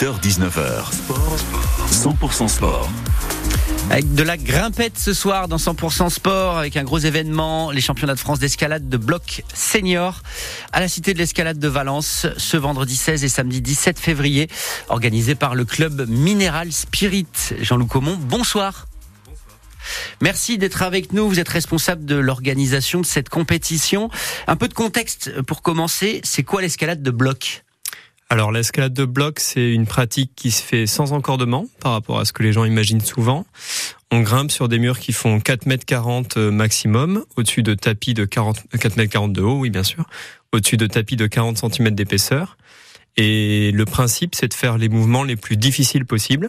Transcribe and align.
19h. 0.00 0.90
100% 1.88 2.48
sport. 2.48 2.90
Avec 3.90 4.12
de 4.12 4.24
la 4.24 4.36
grimpette 4.36 4.98
ce 4.98 5.14
soir 5.14 5.46
dans 5.46 5.56
100% 5.56 6.10
sport, 6.10 6.58
avec 6.58 6.76
un 6.76 6.82
gros 6.82 6.98
événement, 6.98 7.70
les 7.70 7.80
championnats 7.80 8.16
de 8.16 8.18
France 8.18 8.40
d'escalade 8.40 8.88
de 8.88 8.96
bloc 8.96 9.44
senior 9.54 10.20
à 10.72 10.80
la 10.80 10.88
Cité 10.88 11.14
de 11.14 11.18
l'Escalade 11.18 11.60
de 11.60 11.68
Valence 11.68 12.26
ce 12.36 12.56
vendredi 12.56 12.96
16 12.96 13.22
et 13.22 13.28
samedi 13.28 13.60
17 13.60 14.00
février, 14.00 14.48
organisé 14.88 15.36
par 15.36 15.54
le 15.54 15.64
club 15.64 16.08
Minéral 16.08 16.72
Spirit. 16.72 17.28
Jean-Loup 17.60 17.86
Comont, 17.86 18.16
bonsoir. 18.20 18.88
Merci 20.20 20.58
d'être 20.58 20.82
avec 20.82 21.12
nous. 21.12 21.28
Vous 21.28 21.38
êtes 21.38 21.48
responsable 21.48 22.04
de 22.04 22.16
l'organisation 22.16 23.00
de 23.00 23.06
cette 23.06 23.28
compétition. 23.28 24.10
Un 24.48 24.56
peu 24.56 24.66
de 24.66 24.74
contexte 24.74 25.40
pour 25.42 25.62
commencer. 25.62 26.20
C'est 26.24 26.42
quoi 26.42 26.62
l'escalade 26.62 27.00
de 27.00 27.12
bloc? 27.12 27.63
Alors 28.34 28.50
l'escalade 28.50 28.92
de 28.92 29.04
bloc, 29.04 29.38
c'est 29.38 29.72
une 29.72 29.86
pratique 29.86 30.32
qui 30.34 30.50
se 30.50 30.60
fait 30.60 30.88
sans 30.88 31.12
encordement 31.12 31.66
par 31.78 31.92
rapport 31.92 32.18
à 32.18 32.24
ce 32.24 32.32
que 32.32 32.42
les 32.42 32.52
gens 32.52 32.64
imaginent 32.64 33.00
souvent. 33.00 33.46
On 34.10 34.22
grimpe 34.22 34.50
sur 34.50 34.68
des 34.68 34.80
murs 34.80 34.98
qui 34.98 35.12
font 35.12 35.38
4 35.38 35.66
mètres 35.66 35.84
40 35.86 36.36
euh, 36.36 36.50
maximum, 36.50 37.24
au-dessus 37.36 37.62
de 37.62 37.74
tapis 37.74 38.12
de 38.12 38.24
40, 38.24 38.64
4 38.76 38.96
mètres 38.96 39.12
40 39.12 39.32
de 39.32 39.40
haut, 39.40 39.60
oui 39.60 39.70
bien 39.70 39.84
sûr, 39.84 40.04
au-dessus 40.52 40.76
de 40.76 40.88
tapis 40.88 41.14
de 41.14 41.28
40 41.28 41.58
cm 41.58 41.90
d'épaisseur. 41.90 42.56
Et 43.16 43.70
le 43.70 43.84
principe, 43.84 44.34
c'est 44.34 44.48
de 44.48 44.54
faire 44.54 44.78
les 44.78 44.88
mouvements 44.88 45.22
les 45.22 45.36
plus 45.36 45.56
difficiles 45.56 46.04
possibles 46.04 46.48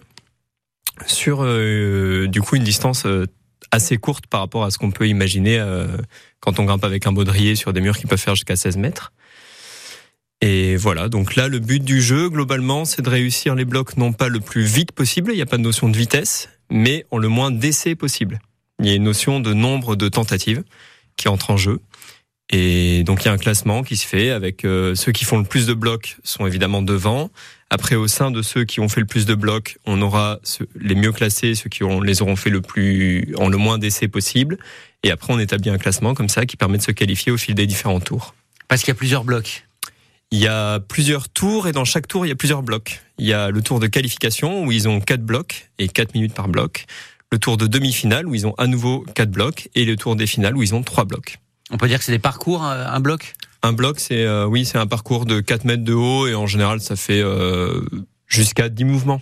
sur 1.06 1.44
euh, 1.44 2.26
du 2.28 2.42
coup 2.42 2.56
une 2.56 2.64
distance 2.64 3.06
euh, 3.06 3.28
assez 3.70 3.98
courte 3.98 4.26
par 4.26 4.40
rapport 4.40 4.64
à 4.64 4.72
ce 4.72 4.80
qu'on 4.80 4.90
peut 4.90 5.08
imaginer 5.08 5.64
quand 6.40 6.58
on 6.60 6.64
grimpe 6.64 6.84
avec 6.84 7.06
un 7.06 7.12
baudrier 7.12 7.56
sur 7.56 7.74
des 7.74 7.82
murs 7.82 7.98
qui 7.98 8.08
peuvent 8.08 8.20
faire 8.20 8.34
jusqu'à 8.34 8.56
16 8.56 8.78
mètres. 8.78 9.12
Et 10.48 10.76
voilà, 10.76 11.10
donc 11.10 11.36
là, 11.36 11.48
le 11.48 11.58
but 11.58 11.84
du 11.84 12.04
jeu, 12.04 12.30
globalement, 12.30 12.86
c'est 12.86 13.02
de 13.02 13.10
réussir 13.10 13.56
les 13.56 13.66
blocs 13.66 13.98
non 13.98 14.14
pas 14.14 14.28
le 14.28 14.40
plus 14.40 14.62
vite 14.62 14.92
possible, 14.92 15.32
il 15.32 15.38
n'y 15.38 15.42
a 15.42 15.48
pas 15.48 15.58
de 15.58 15.64
notion 15.64 15.90
de 15.90 15.98
vitesse, 15.98 16.50
mais 16.70 17.04
en 17.10 17.18
le 17.18 17.30
moins 17.30 17.50
d'essais 17.50 17.96
possible. 17.96 18.40
Il 18.80 18.86
y 18.86 18.92
a 18.92 18.94
une 18.94 19.06
notion 19.06 19.40
de 19.40 19.54
nombre 19.56 19.96
de 19.96 20.08
tentatives 20.08 20.64
qui 21.18 21.30
entre 21.30 21.50
en 21.50 21.58
jeu. 21.58 21.80
Et 22.52 23.04
donc 23.06 23.24
il 23.24 23.26
y 23.26 23.30
a 23.30 23.34
un 23.34 23.40
classement 23.40 23.82
qui 23.82 23.98
se 23.98 24.06
fait 24.06 24.30
avec 24.30 24.66
euh, 24.66 24.94
ceux 24.94 25.12
qui 25.12 25.26
font 25.26 25.40
le 25.40 25.46
plus 25.46 25.66
de 25.66 25.74
blocs 25.74 26.18
sont 26.24 26.46
évidemment 26.46 26.84
devant. 26.84 27.32
Après, 27.72 27.96
au 27.96 28.08
sein 28.08 28.30
de 28.30 28.44
ceux 28.44 28.66
qui 28.66 28.80
ont 28.80 28.88
fait 28.88 29.00
le 29.00 29.08
plus 29.08 29.26
de 29.26 29.34
blocs, 29.34 29.80
on 29.88 30.00
aura 30.00 30.38
les 30.80 30.94
mieux 30.94 31.12
classés, 31.12 31.56
ceux 31.56 31.72
qui 31.72 31.82
les 32.04 32.22
auront 32.22 32.36
fait 32.36 32.52
le 32.52 32.62
plus 32.62 33.34
en 33.40 33.50
le 33.50 33.58
moins 33.58 33.80
d'essais 33.80 34.08
possible. 34.08 34.60
Et 35.02 35.10
après, 35.10 35.34
on 35.34 35.40
établit 35.40 35.72
un 35.72 35.80
classement 35.80 36.14
comme 36.14 36.30
ça 36.30 36.46
qui 36.46 36.56
permet 36.56 36.78
de 36.78 36.84
se 36.84 36.92
qualifier 36.92 37.32
au 37.32 37.38
fil 37.38 37.56
des 37.56 37.66
différents 37.66 38.00
tours. 38.00 38.36
Parce 38.68 38.82
qu'il 38.82 38.90
y 38.90 38.92
a 38.92 38.96
plusieurs 38.96 39.24
blocs. 39.24 39.66
Il 40.32 40.40
y 40.40 40.48
a 40.48 40.80
plusieurs 40.80 41.30
tours 41.30 41.68
et 41.68 41.72
dans 41.72 41.86
chaque 41.86 42.08
tour, 42.08 42.26
il 42.26 42.30
y 42.30 42.32
a 42.32 42.36
plusieurs 42.36 42.64
blocs. 42.64 43.02
Il 43.18 43.26
y 43.26 43.34
a 43.34 43.50
le 43.52 43.62
tour 43.62 43.80
de 43.80 43.88
qualification 43.88 44.64
où 44.64 44.72
ils 44.72 44.88
ont 44.88 45.00
quatre 45.00 45.24
blocs 45.24 45.70
et 45.78 45.88
quatre 45.88 46.14
minutes 46.14 46.34
par 46.34 46.48
bloc. 46.48 46.86
Le 47.32 47.38
tour 47.38 47.58
de 47.58 47.68
demi-finale 47.68 48.28
où 48.28 48.36
ils 48.36 48.46
ont 48.46 48.54
à 48.58 48.68
nouveau 48.68 49.06
quatre 49.14 49.32
blocs 49.32 49.70
et 49.76 49.86
le 49.86 49.96
tour 49.96 50.16
des 50.16 50.28
finales 50.28 50.56
où 50.56 50.64
ils 50.64 50.76
ont 50.76 50.84
trois 50.84 51.06
blocs. 51.06 51.40
On 51.72 51.78
peut 51.78 51.88
dire 51.88 52.00
que 52.00 52.06
c'est 52.06 52.12
des 52.12 52.20
parcours, 52.20 52.66
euh, 52.66 52.86
un 52.88 53.00
bloc? 53.00 53.34
Un 53.64 53.74
bloc, 53.74 54.00
c'est 54.00 54.24
euh, 54.24 54.46
oui, 54.46 54.66
c'est 54.66 54.78
un 54.78 54.86
parcours 54.86 55.26
de 55.26 55.40
4 55.40 55.66
mètres 55.66 55.84
de 55.84 55.94
haut 55.94 56.28
et 56.28 56.36
en 56.36 56.46
général, 56.46 56.82
ça 56.82 56.96
fait 56.96 57.22
euh, 57.22 57.82
jusqu'à 58.28 58.70
10 58.70 58.84
mouvements, 58.86 59.22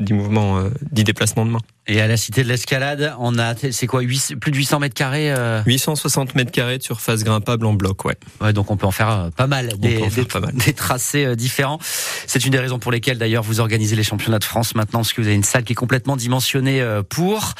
10 0.00 0.12
mouvements, 0.12 0.62
10 0.92 1.04
déplacements 1.04 1.44
de 1.44 1.50
main. 1.50 1.60
Et 1.86 2.00
à 2.00 2.06
la 2.06 2.16
Cité 2.16 2.44
de 2.44 2.48
l'Escalade, 2.48 3.14
on 3.18 3.36
a, 3.36 3.54
c'est 3.56 3.88
quoi, 3.88 4.02
plus 4.40 4.52
de 4.52 4.56
800 4.56 4.78
mètres 4.78 4.94
carrés 4.94 5.34
860 5.66 6.30
euh 6.30 6.32
mètres 6.36 6.52
carrés 6.52 6.78
de 6.78 6.82
surface 6.84 7.24
grimpable 7.24 7.66
en 7.66 7.72
bloc, 7.72 8.04
ouais. 8.04 8.16
Ouais, 8.40 8.52
donc 8.52 8.70
on 8.70 8.76
peut 8.76 8.86
en 8.86 8.92
faire 8.92 9.10
euh, 9.10 9.30
pas 9.30 9.48
mal, 9.48 9.76
des, 9.78 9.98
pas 10.24 10.38
mal. 10.38 10.54
des, 10.54 10.72
tracés 10.72 11.24
euh, 11.24 11.34
différents. 11.34 11.80
C'est 12.28 12.44
une 12.44 12.52
des 12.52 12.60
raisons 12.60 12.78
pour 12.78 12.92
lesquelles 12.92 13.18
d'ailleurs 13.18 13.42
vous 13.42 13.58
organisez 13.58 13.96
les 13.96 14.04
championnats 14.04 14.38
de 14.38 14.44
France 14.44 14.76
maintenant, 14.76 15.00
parce 15.00 15.12
que 15.12 15.20
vous 15.20 15.26
avez 15.26 15.36
une 15.36 15.42
salle 15.42 15.64
qui 15.64 15.72
est 15.72 15.76
complètement 15.76 16.16
dimensionnée 16.16 16.80
pour. 17.08 17.54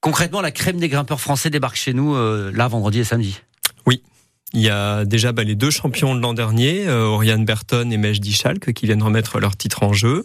Concrètement, 0.00 0.40
la 0.40 0.50
crème 0.50 0.78
des 0.78 0.88
grimpeurs 0.88 1.20
français 1.20 1.50
débarque 1.50 1.76
chez 1.76 1.92
nous 1.92 2.16
là 2.16 2.68
vendredi 2.68 3.00
et 3.00 3.04
samedi. 3.04 3.40
Il 4.54 4.60
y 4.60 4.70
a 4.70 5.04
déjà 5.04 5.32
bah, 5.32 5.44
les 5.44 5.54
deux 5.54 5.70
champions 5.70 6.14
de 6.14 6.20
l'an 6.20 6.34
dernier, 6.34 6.88
Oriane 6.88 7.44
Berton 7.44 7.90
et 7.90 7.96
Mejdi 7.96 8.32
Schalk, 8.32 8.72
qui 8.72 8.86
viennent 8.86 9.02
remettre 9.02 9.40
leur 9.40 9.56
titre 9.56 9.82
en 9.82 9.92
jeu. 9.92 10.24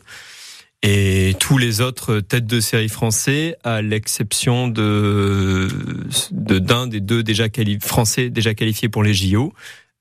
Et 0.85 1.35
tous 1.39 1.57
les 1.57 1.79
autres 1.79 2.19
têtes 2.19 2.45
de 2.45 2.59
série 2.59 2.89
français, 2.89 3.55
à 3.63 3.81
l'exception 3.81 4.67
de 4.67 5.69
d'un 6.31 6.87
des 6.87 6.99
deux 6.99 7.23
déjà 7.23 7.45
français 7.81 8.29
déjà 8.29 8.53
qualifiés 8.53 8.89
pour 8.89 9.01
les 9.01 9.13
JO, 9.13 9.53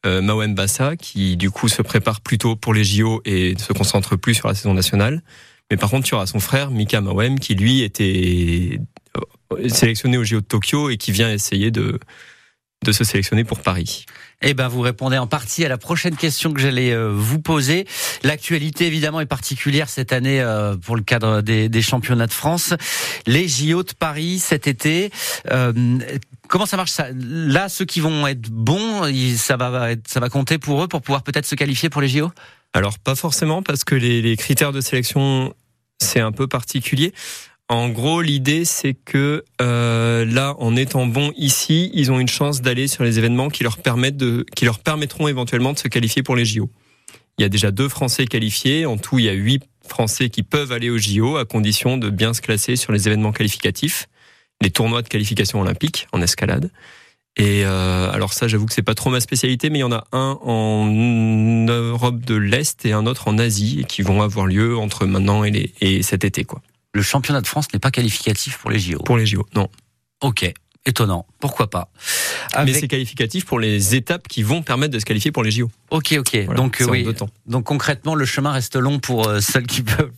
euh, 0.05 0.49
Bassa, 0.49 0.97
qui 0.97 1.37
du 1.37 1.53
coup 1.53 1.69
se 1.69 1.83
prépare 1.83 2.21
plutôt 2.21 2.57
pour 2.57 2.75
les 2.75 2.83
JO 2.83 3.23
et 3.25 3.55
se 3.59 3.73
concentre 3.73 4.17
plus 4.17 4.35
sur 4.35 4.49
la 4.49 4.55
saison 4.55 4.75
nationale. 4.75 5.23
Mais 5.71 5.77
par 5.77 5.89
contre, 5.89 6.05
tu 6.09 6.17
auras 6.17 6.27
son 6.27 6.41
frère 6.41 6.73
Mika 6.73 7.01
Mawem, 7.01 7.39
qui 7.39 7.55
lui 7.55 7.83
était 7.83 8.81
euh, 9.17 9.69
sélectionné 9.69 10.19
aux 10.19 10.25
JO 10.25 10.41
de 10.41 10.47
Tokyo 10.47 10.91
et 10.91 10.97
qui 10.97 11.13
vient 11.13 11.31
essayer 11.31 11.71
de 11.71 12.01
de 12.83 12.93
se 12.93 13.05
sélectionner 13.05 13.45
pour 13.45 13.61
Paris 13.61 14.07
Eh 14.43 14.55
ben, 14.55 14.69
vous 14.69 14.81
répondez 14.81 15.19
en 15.19 15.27
partie 15.27 15.65
à 15.65 15.69
la 15.69 15.79
prochaine 15.79 16.17
question 16.17 16.53
que 16.53 16.61
j'allais 16.61 16.93
euh, 16.93 17.13
vous 17.15 17.39
poser. 17.39 17.87
L'actualité, 18.23 18.87
évidemment, 18.87 19.21
est 19.21 19.27
particulière 19.27 19.89
cette 19.89 20.13
année 20.13 20.41
euh, 20.41 20.77
pour 20.77 20.97
le 20.97 21.03
cadre 21.03 21.41
des, 21.43 21.69
des, 21.69 21.83
championnats 21.83 22.27
de 22.27 22.33
France. 22.33 22.75
Les 23.27 23.49
JO 23.49 23.83
de 23.83 23.93
Paris 23.93 24.39
cet 24.39 24.67
été. 24.67 25.11
Euh, 25.51 25.73
comment 26.49 26.67
ça 26.67 26.77
marche 26.77 26.91
ça? 26.91 27.07
Là, 27.15 27.69
ceux 27.69 27.85
qui 27.85 28.01
vont 28.01 28.27
être 28.27 28.51
bons, 28.51 29.03
ça 29.37 29.57
va, 29.57 29.91
ça 30.07 30.21
va 30.21 30.29
compter 30.29 30.59
pour 30.59 30.83
eux 30.83 30.89
pour 30.89 31.03
pouvoir 31.03 31.23
peut-être 31.23 31.47
se 31.47 31.55
qualifier 31.55 31.89
pour 31.89 32.01
les 32.01 32.09
JO 32.09 32.31
Alors, 32.73 32.99
pas 32.99 33.15
forcément, 33.15 33.63
parce 33.63 33.85
que 33.85 33.95
les, 33.95 34.23
les 34.23 34.37
critères 34.37 34.73
de 34.73 34.81
sélection, 34.81 35.55
c'est 36.01 36.21
un 36.21 36.33
peu 36.33 36.49
particulier. 36.49 37.13
En 37.69 37.89
gros, 37.89 38.21
l'idée, 38.21 38.65
c'est 38.65 38.93
que 38.93 39.45
euh, 39.63 40.25
là, 40.27 40.55
en 40.59 40.77
étant 40.77 41.07
bons 41.07 41.33
ici, 41.37 41.91
ils 41.95 42.13
ont 42.13 42.21
une 42.21 42.29
chance 42.29 42.61
d'aller 42.61 42.87
sur 42.87 43.03
les 43.03 43.19
événements 43.19 43.49
qui 43.49 43.65
leur 43.65 43.79
permettront 43.79 45.29
éventuellement 45.29 45.73
de 45.73 45.79
se 45.79 45.89
qualifier 45.89 46.23
pour 46.23 46.37
les 46.37 46.45
JO. 46.45 46.69
Il 47.39 47.43
y 47.43 47.45
a 47.45 47.49
déjà 47.49 47.71
deux 47.71 47.89
Français 47.89 48.27
qualifiés. 48.27 48.85
En 48.85 48.99
tout, 48.99 49.19
il 49.19 49.25
y 49.25 49.29
a 49.29 49.33
huit 49.33 49.63
Français 49.89 50.29
qui 50.29 50.43
peuvent 50.43 50.73
aller 50.73 50.91
aux 50.91 50.99
JO 50.99 51.37
à 51.37 51.45
condition 51.45 51.97
de 51.97 52.11
bien 52.11 52.35
se 52.35 52.43
classer 52.43 52.77
sur 52.77 52.93
les 52.93 53.09
événements 53.09 53.33
qualificatifs, 53.33 54.07
les 54.61 54.71
tournois 54.71 55.03
de 55.03 55.09
qualification 55.09 55.61
olympique 55.61 56.09
en 56.13 56.21
escalade. 56.21 56.71
Et 57.39 57.65
euh, 57.65 58.11
alors 58.13 58.35
ça, 58.35 58.49
j'avoue 58.49 58.67
que 58.67 58.75
c'est 58.75 58.83
pas 58.83 58.95
trop 58.95 59.09
ma 59.09 59.21
spécialité, 59.21 59.71
mais 59.71 59.79
il 59.79 59.81
y 59.81 59.85
en 59.85 59.93
a 59.93 60.05
un 60.13 60.39
en 60.43 60.87
Europe 60.87 62.21
de 62.21 62.35
l'Est 62.35 62.85
et 62.85 62.93
un 62.93 63.07
autre 63.07 63.29
en 63.29 63.39
Asie, 63.39 63.87
qui 63.89 64.03
vont 64.03 64.21
avoir 64.21 64.47
lieu 64.47 64.77
entre 64.77 65.07
maintenant 65.07 65.43
et, 65.43 65.73
et 65.81 66.03
cet 66.03 66.25
été, 66.25 66.45
quoi 66.45 66.61
le 66.93 67.03
championnat 67.03 67.41
de 67.41 67.47
France 67.47 67.67
n'est 67.73 67.79
pas 67.81 67.91
qualificatif 67.91 68.59
pour 68.59 68.71
les 68.71 68.79
JO. 68.79 68.99
Pour 68.99 69.17
les 69.17 69.27
JO, 69.27 69.47
non. 69.55 69.69
Ok. 70.21 70.53
Étonnant, 70.85 71.27
pourquoi 71.39 71.71
pas 71.71 71.93
Mais 72.65 72.73
c'est 72.73 72.89
qualificatif 72.89 73.45
pour 73.45 73.61
les 73.61 73.95
étapes 73.95 74.27
qui 74.27 74.43
vont 74.43 74.63
permettre 74.63 74.93
de 74.93 74.99
se 74.99 75.05
qualifier 75.05 75.31
pour 75.31 75.45
les 75.45 75.53
JO. 75.53 75.71
Ok, 75.91 76.17
ok. 76.19 76.55
donc 76.57 76.83
oui. 76.89 77.07
Donc 77.47 77.65
concrètement, 77.65 78.17
le 78.17 78.25
chemin 78.25 78.51
reste 78.51 78.75
long 78.75 78.99
pour 78.99 79.29
euh, 79.29 79.41
celles 79.41 79.69
qui 79.69 79.83
peuvent, 79.83 80.11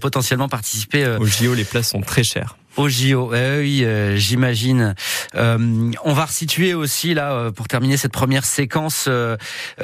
potentiellement 0.00 0.48
participer. 0.48 1.04
Euh, 1.04 1.18
Aux 1.18 1.26
JO, 1.26 1.54
les 1.54 1.64
places 1.64 1.90
sont 1.90 2.00
très 2.00 2.24
chères 2.24 2.56
au 2.78 2.88
JO. 2.88 3.32
Eh 3.34 3.58
oui, 3.58 3.84
euh, 3.84 4.16
j'imagine. 4.16 4.94
Euh, 5.34 5.90
on 6.04 6.12
va 6.12 6.26
resituer 6.26 6.74
aussi 6.74 7.12
là 7.12 7.32
euh, 7.32 7.50
pour 7.50 7.68
terminer 7.68 7.96
cette 7.96 8.12
première 8.12 8.44
séquence. 8.44 9.08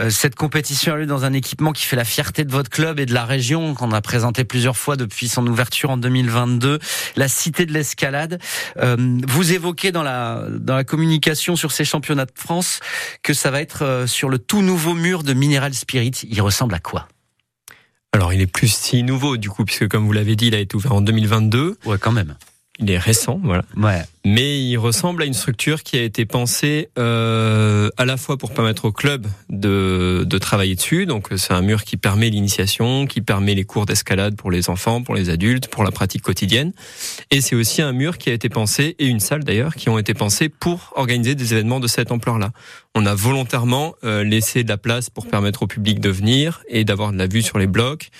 cette 0.08 0.34
compétition 0.36 0.94
a 0.94 0.96
lieu 0.96 1.06
dans 1.06 1.24
un 1.24 1.32
équipement 1.32 1.72
qui 1.72 1.84
fait 1.84 1.96
la 1.96 2.04
fierté 2.04 2.44
de 2.44 2.52
votre 2.52 2.70
club 2.70 3.00
et 3.00 3.06
de 3.06 3.14
la 3.14 3.24
région 3.24 3.74
qu'on 3.74 3.92
a 3.92 4.00
présenté 4.00 4.44
plusieurs 4.44 4.76
fois 4.76 4.96
depuis 4.96 5.28
son 5.28 5.46
ouverture 5.46 5.90
en 5.90 5.96
2022, 5.96 6.78
la 7.16 7.28
Cité 7.28 7.66
de 7.66 7.72
l'Escalade. 7.72 8.40
vous 8.76 9.52
évoquez 9.52 9.92
dans 9.92 10.02
la 10.02 10.44
dans 10.50 10.76
la 10.76 10.84
communication 10.84 11.56
sur 11.56 11.72
ces 11.72 11.84
championnats 11.84 12.26
de 12.26 12.32
France 12.34 12.80
que 13.22 13.34
ça 13.34 13.50
va 13.50 13.60
être 13.60 14.04
sur 14.06 14.28
le 14.28 14.38
tout 14.38 14.62
nouveau 14.62 14.94
mur 14.94 15.22
de 15.22 15.32
Mineral 15.32 15.74
Spirit. 15.74 16.12
Il 16.28 16.40
ressemble 16.40 16.74
à 16.74 16.78
quoi? 16.78 17.08
Alors, 18.14 18.32
il 18.32 18.40
est 18.40 18.46
plus 18.46 18.72
si 18.72 19.02
nouveau, 19.02 19.36
du 19.36 19.50
coup, 19.50 19.64
puisque 19.64 19.88
comme 19.88 20.06
vous 20.06 20.12
l'avez 20.12 20.36
dit, 20.36 20.46
il 20.46 20.54
a 20.54 20.60
été 20.60 20.76
ouvert 20.76 20.92
en 20.92 21.00
2022. 21.00 21.78
Ouais, 21.84 21.98
quand 21.98 22.12
même. 22.12 22.36
Il 22.80 22.90
est 22.90 22.98
récent, 22.98 23.40
voilà. 23.44 23.62
Ouais. 23.76 24.02
Mais 24.24 24.58
il 24.58 24.78
ressemble 24.78 25.22
à 25.22 25.26
une 25.26 25.34
structure 25.34 25.84
qui 25.84 25.96
a 25.96 26.02
été 26.02 26.26
pensée 26.26 26.88
euh, 26.98 27.88
à 27.96 28.04
la 28.04 28.16
fois 28.16 28.36
pour 28.36 28.52
permettre 28.52 28.86
au 28.86 28.92
club 28.92 29.28
de, 29.48 30.24
de 30.26 30.38
travailler 30.38 30.74
dessus. 30.74 31.06
Donc 31.06 31.28
c'est 31.36 31.52
un 31.52 31.62
mur 31.62 31.84
qui 31.84 31.96
permet 31.96 32.30
l'initiation, 32.30 33.06
qui 33.06 33.20
permet 33.20 33.54
les 33.54 33.64
cours 33.64 33.86
d'escalade 33.86 34.34
pour 34.34 34.50
les 34.50 34.70
enfants, 34.70 35.02
pour 35.02 35.14
les 35.14 35.30
adultes, 35.30 35.68
pour 35.68 35.84
la 35.84 35.92
pratique 35.92 36.22
quotidienne. 36.22 36.72
Et 37.30 37.40
c'est 37.40 37.54
aussi 37.54 37.80
un 37.80 37.92
mur 37.92 38.18
qui 38.18 38.30
a 38.30 38.32
été 38.32 38.48
pensé, 38.48 38.96
et 38.98 39.06
une 39.06 39.20
salle 39.20 39.44
d'ailleurs, 39.44 39.76
qui 39.76 39.88
ont 39.88 39.98
été 39.98 40.12
pensés 40.12 40.48
pour 40.48 40.92
organiser 40.96 41.36
des 41.36 41.52
événements 41.52 41.78
de 41.78 41.86
cette 41.86 42.10
ampleur-là. 42.10 42.50
On 42.96 43.06
a 43.06 43.14
volontairement 43.14 43.94
euh, 44.02 44.24
laissé 44.24 44.64
de 44.64 44.68
la 44.68 44.78
place 44.78 45.10
pour 45.10 45.28
permettre 45.28 45.62
au 45.62 45.66
public 45.68 46.00
de 46.00 46.10
venir 46.10 46.64
et 46.68 46.84
d'avoir 46.84 47.12
de 47.12 47.18
la 47.18 47.28
vue 47.28 47.42
sur 47.42 47.58
les 47.58 47.68
blocs. 47.68 48.10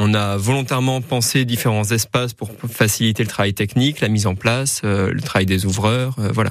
On 0.00 0.14
a 0.14 0.36
volontairement 0.36 1.00
pensé 1.00 1.44
différents 1.44 1.90
espaces 1.90 2.32
pour 2.32 2.50
faciliter 2.70 3.24
le 3.24 3.28
travail 3.28 3.52
technique, 3.52 4.00
la 4.00 4.08
mise 4.08 4.28
en 4.28 4.36
place, 4.36 4.82
euh, 4.84 5.10
le 5.12 5.20
travail 5.20 5.44
des 5.44 5.66
ouvreurs. 5.66 6.14
Euh, 6.20 6.30
voilà, 6.32 6.50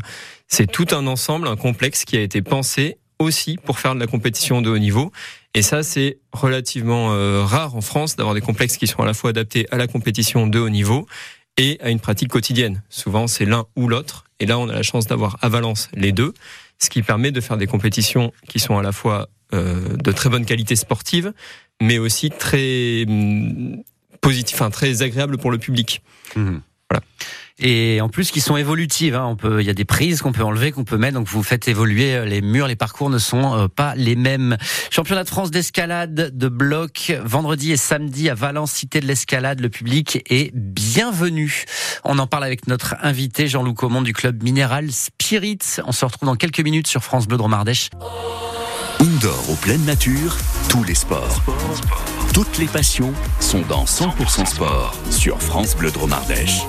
c'est 0.49 0.69
tout 0.69 0.87
un 0.91 1.07
ensemble, 1.07 1.47
un 1.47 1.55
complexe 1.55 2.03
qui 2.03 2.17
a 2.17 2.21
été 2.21 2.41
pensé 2.41 2.97
aussi 3.19 3.57
pour 3.57 3.79
faire 3.79 3.95
de 3.95 4.01
la 4.01 4.07
compétition 4.07 4.61
de 4.61 4.69
haut 4.69 4.77
niveau. 4.77 5.13
Et 5.53 5.61
ça, 5.61 5.81
c'est 5.81 6.19
relativement 6.33 7.13
euh, 7.13 7.41
rare 7.45 7.73
en 7.77 7.81
France 7.81 8.17
d'avoir 8.17 8.35
des 8.35 8.41
complexes 8.41 8.75
qui 8.75 8.85
sont 8.85 9.01
à 9.01 9.05
la 9.05 9.13
fois 9.13 9.29
adaptés 9.29 9.65
à 9.71 9.77
la 9.77 9.87
compétition 9.87 10.45
de 10.45 10.59
haut 10.59 10.69
niveau 10.69 11.07
et 11.55 11.79
à 11.81 11.89
une 11.89 12.01
pratique 12.01 12.29
quotidienne. 12.29 12.83
Souvent, 12.89 13.27
c'est 13.27 13.45
l'un 13.45 13.65
ou 13.77 13.87
l'autre. 13.87 14.25
Et 14.41 14.45
là, 14.45 14.59
on 14.59 14.67
a 14.67 14.73
la 14.73 14.83
chance 14.83 15.07
d'avoir 15.07 15.37
à 15.41 15.47
Valence 15.47 15.87
les 15.93 16.11
deux, 16.11 16.33
ce 16.79 16.89
qui 16.89 17.01
permet 17.01 17.31
de 17.31 17.39
faire 17.39 17.55
des 17.55 17.65
compétitions 17.65 18.33
qui 18.49 18.59
sont 18.59 18.77
à 18.77 18.83
la 18.83 18.91
fois 18.91 19.29
euh, 19.53 19.95
de 19.95 20.11
très 20.11 20.29
bonne 20.29 20.45
qualité 20.45 20.75
sportive, 20.75 21.31
mais 21.81 21.97
aussi 21.97 22.29
très 22.29 23.05
hum, 23.07 23.83
positif, 24.21 24.55
enfin 24.55 24.69
très 24.69 25.01
agréable 25.01 25.37
pour 25.37 25.51
le 25.51 25.57
public. 25.57 26.01
Mmh. 26.35 26.57
Voilà 26.89 27.03
et 27.59 28.01
en 28.01 28.09
plus 28.09 28.31
qui 28.31 28.41
sont 28.41 28.57
évolutives. 28.57 29.15
Hein. 29.15 29.25
On 29.25 29.35
peut, 29.35 29.61
il 29.61 29.67
y 29.67 29.69
a 29.69 29.73
des 29.73 29.85
prises 29.85 30.21
qu'on 30.21 30.31
peut 30.31 30.43
enlever, 30.43 30.71
qu'on 30.71 30.83
peut 30.83 30.97
mettre. 30.97 31.15
Donc 31.15 31.27
vous 31.27 31.43
faites 31.43 31.67
évoluer 31.67 32.15
euh, 32.15 32.25
les 32.25 32.41
murs, 32.41 32.67
les 32.67 32.75
parcours 32.75 33.09
ne 33.09 33.17
sont 33.17 33.55
euh, 33.55 33.67
pas 33.67 33.95
les 33.95 34.15
mêmes. 34.15 34.57
Championnat 34.91 35.23
de 35.23 35.29
France 35.29 35.51
d'escalade 35.51 36.37
de 36.37 36.47
bloc 36.47 37.13
vendredi 37.23 37.71
et 37.71 37.77
samedi 37.77 38.29
à 38.29 38.35
Valence, 38.35 38.71
cité 38.71 38.99
de 38.99 39.07
l'escalade. 39.07 39.59
Le 39.59 39.69
public 39.69 40.23
est 40.29 40.51
bienvenu. 40.55 41.65
On 42.03 42.19
en 42.19 42.27
parle 42.27 42.43
avec 42.43 42.67
notre 42.67 42.95
invité 43.01 43.47
Jean-Loup 43.47 43.73
Comond 43.73 44.01
du 44.01 44.13
club 44.13 44.43
Minéral 44.43 44.91
Spirit. 44.91 45.59
On 45.85 45.91
se 45.91 46.05
retrouve 46.05 46.27
dans 46.27 46.35
quelques 46.35 46.59
minutes 46.59 46.87
sur 46.87 47.03
France 47.03 47.27
Bleu 47.27 47.37
Dromardèche. 47.37 47.89
Indoor, 48.99 49.51
aux 49.51 49.55
pleine 49.55 49.85
nature, 49.85 50.37
tous 50.69 50.83
les 50.83 50.95
sports. 50.95 51.43
Toutes 52.33 52.57
les 52.57 52.65
passions 52.65 53.13
sont 53.39 53.61
dans 53.61 53.85
100% 53.85 54.45
sport 54.45 54.95
sur 55.11 55.39
France 55.39 55.75
Bleu 55.75 55.91
Dromardèche. 55.91 56.61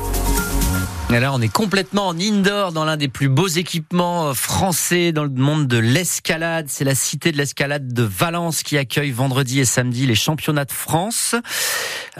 Et 1.11 1.21
là, 1.21 1.33
on 1.33 1.41
est 1.41 1.49
complètement 1.49 2.09
en 2.09 2.19
indoor 2.21 2.73
dans 2.73 2.85
l'un 2.85 2.99
des 2.99 3.09
plus 3.09 3.31
beaux 3.31 3.49
équipements 3.49 4.29
euh, 4.29 4.35
français 4.35 5.11
dans 5.11 5.25
le 5.25 5.31
monde 5.31 5.67
de 5.67 5.79
l'escalade. 5.79 6.67
C'est 6.69 6.85
la 6.85 6.95
cité 6.95 7.33
de 7.33 7.39
l'escalade 7.39 7.95
de 7.95 8.03
Valence 8.03 8.63
qui 8.63 8.77
accueille 8.77 9.11
vendredi 9.11 9.59
et 9.59 9.65
samedi 9.65 10.07
les 10.07 10.15
championnats 10.15 10.67
de 10.67 10.73
France. 10.73 11.35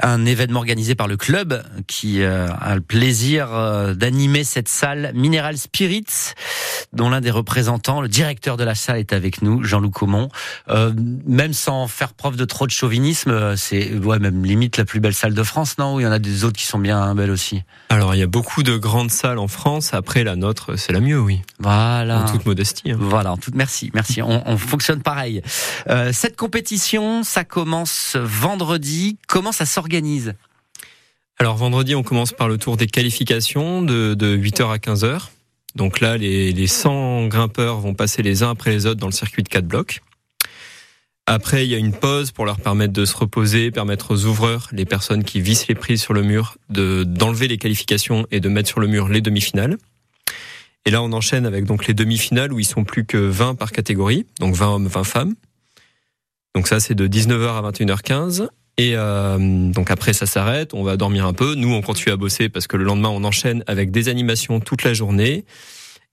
Un 0.03 0.25
événement 0.25 0.61
organisé 0.61 0.95
par 0.95 1.07
le 1.07 1.19
club 1.19 1.63
qui 1.87 2.23
euh, 2.23 2.49
a 2.59 2.77
le 2.77 2.81
plaisir 2.81 3.53
euh, 3.53 3.93
d'animer 3.93 4.43
cette 4.43 4.71
salle 4.71 5.13
Mineral 5.15 5.59
Spirits, 5.59 6.33
dont 6.95 7.11
l'un 7.11 7.21
des 7.21 7.31
représentants, 7.31 8.01
le 8.01 8.09
directeur 8.09 8.57
de 8.57 8.65
la 8.65 8.75
salle 8.75 8.97
est 8.97 9.13
avec 9.13 9.43
nous, 9.43 9.63
Jean-Loup 9.65 9.91
Comont. 9.91 10.31
même 10.67 11.53
sans 11.53 11.89
faire 11.89 12.15
preuve 12.15 12.37
de 12.37 12.47
trop 12.47 12.67
de 12.67 12.73
chauvinisme, 12.73 13.55
c'est 13.57 13.93
ouais, 13.99 14.19
même 14.19 14.47
limite 14.47 14.79
la 14.79 14.87
plus 14.87 15.01
belle 15.01 15.15
salle 15.15 15.35
de 15.35 15.43
France, 15.43 15.77
non? 15.77 15.97
Ou 15.97 16.01
il 16.01 16.05
y 16.05 16.07
en 16.07 16.13
a 16.13 16.19
des 16.19 16.45
autres 16.45 16.57
qui 16.57 16.65
sont 16.65 16.79
bien 16.79 17.15
belles 17.15 17.31
aussi? 17.31 17.63
Alors, 17.91 18.15
il 18.15 18.19
y 18.19 18.23
a 18.23 18.27
beaucoup 18.27 18.63
de 18.63 18.78
grandes 18.79 19.11
salles 19.11 19.39
en 19.39 19.49
France. 19.49 19.95
Après, 19.95 20.25
la 20.25 20.37
nôtre, 20.37 20.77
c'est 20.77 20.93
la 20.93 21.01
mieux, 21.01 21.21
oui. 21.21 21.41
Voilà. 21.59 22.23
En 22.23 22.33
toute 22.33 22.47
modestie. 22.47 22.91
Hein. 22.91 22.97
Voilà, 22.99 23.33
en 23.33 23.37
toute 23.37 23.55
merci, 23.55 23.91
merci. 23.95 24.23
On, 24.23 24.57
fonctionne 24.57 25.03
pareil. 25.03 25.43
Euh, 25.89 26.13
cette 26.13 26.37
compétition, 26.37 27.23
ça 27.23 27.45
commence 27.45 28.17
vendredi. 28.17 29.19
Comment 29.29 29.53
ça 29.53 29.67
s'organise? 29.67 30.35
Alors 31.39 31.57
vendredi, 31.57 31.95
on 31.95 32.03
commence 32.03 32.33
par 32.33 32.49
le 32.49 32.59
tour 32.59 32.77
des 32.77 32.87
qualifications 32.87 33.83
de, 33.83 34.15
8h 34.17 34.73
à 34.73 34.79
15h. 34.79 35.29
Donc 35.77 36.01
là, 36.01 36.17
les, 36.17 36.53
les 36.53 36.67
100 36.67 37.29
grimpeurs 37.29 37.79
vont 37.79 37.95
passer 37.95 38.23
les 38.23 38.43
uns 38.43 38.51
après 38.51 38.71
les 38.71 38.87
autres 38.87 38.99
dans 38.99 39.07
le 39.07 39.13
circuit 39.13 39.43
de 39.43 39.49
4 39.49 39.67
blocs. 39.67 40.01
Après, 41.31 41.67
il 41.67 41.71
y 41.71 41.75
a 41.75 41.79
une 41.79 41.93
pause 41.93 42.31
pour 42.31 42.47
leur 42.47 42.59
permettre 42.59 42.95
de 42.95 43.05
se 43.05 43.15
reposer, 43.15 43.71
permettre 43.71 44.15
aux 44.15 44.25
ouvreurs, 44.25 44.69
les 44.73 44.87
personnes 44.87 45.25
qui 45.25 45.43
vissent 45.43 45.69
les 45.69 45.75
prises 45.75 46.01
sur 46.01 46.15
le 46.15 46.23
mur, 46.23 46.57
de 46.71 47.05
d'enlever 47.05 47.49
les 47.49 47.59
qualifications 47.59 48.27
et 48.31 48.41
de 48.41 48.49
mettre 48.49 48.71
sur 48.71 48.81
le 48.81 48.87
mur 48.87 49.11
les 49.11 49.21
demi-finales. 49.21 49.77
Et 50.87 50.91
là, 50.91 51.03
on 51.03 51.13
enchaîne 51.13 51.45
avec 51.45 51.67
donc 51.67 51.87
les 51.87 51.93
demi-finales 51.93 52.51
où 52.51 52.59
ils 52.61 52.65
sont 52.65 52.83
plus 52.83 53.05
que 53.05 53.19
20 53.19 53.57
par 53.57 53.73
catégorie, 53.73 54.25
donc 54.41 54.55
20 54.55 54.75
hommes, 54.75 54.87
20 54.87 55.05
femmes. 55.05 55.35
Donc 56.55 56.67
ça, 56.67 56.81
c'est 56.81 56.95
de 56.95 57.07
19h 57.07 57.63
à 57.63 57.71
21h15. 57.73 58.49
Et 58.79 58.93
euh, 58.95 59.71
donc 59.71 59.91
après, 59.91 60.15
ça 60.15 60.25
s'arrête, 60.25 60.73
on 60.73 60.83
va 60.83 60.97
dormir 60.97 61.27
un 61.27 61.35
peu. 61.35 61.55
Nous, 61.57 61.71
on 61.71 61.83
continue 61.83 62.11
à 62.11 62.17
bosser 62.17 62.49
parce 62.49 62.67
que 62.67 62.79
le 62.79 62.85
lendemain, 62.85 63.11
on 63.11 63.23
enchaîne 63.25 63.63
avec 63.67 63.91
des 63.91 64.09
animations 64.09 64.61
toute 64.61 64.83
la 64.83 64.95
journée. 64.95 65.45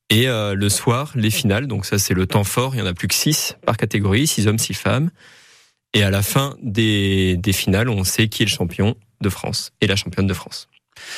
Et 0.09 0.27
euh, 0.27 0.53
le 0.53 0.69
soir, 0.69 1.11
les 1.15 1.31
finales. 1.31 1.67
Donc 1.67 1.85
ça, 1.85 1.97
c'est 1.97 2.13
le 2.13 2.27
temps 2.27 2.43
fort. 2.43 2.75
Il 2.75 2.79
y 2.79 2.81
en 2.81 2.85
a 2.85 2.93
plus 2.93 3.07
que 3.07 3.15
6 3.15 3.57
par 3.65 3.77
catégorie, 3.77 4.27
6 4.27 4.47
hommes, 4.47 4.59
6 4.59 4.73
femmes. 4.73 5.09
Et 5.93 6.03
à 6.03 6.09
la 6.09 6.21
fin 6.21 6.55
des, 6.61 7.37
des 7.37 7.53
finales, 7.53 7.89
on 7.89 8.03
sait 8.03 8.27
qui 8.27 8.43
est 8.43 8.45
le 8.45 8.51
champion 8.51 8.95
de 9.21 9.29
France 9.29 9.71
et 9.81 9.87
la 9.87 9.95
championne 9.95 10.27
de 10.27 10.33
France. 10.33 10.67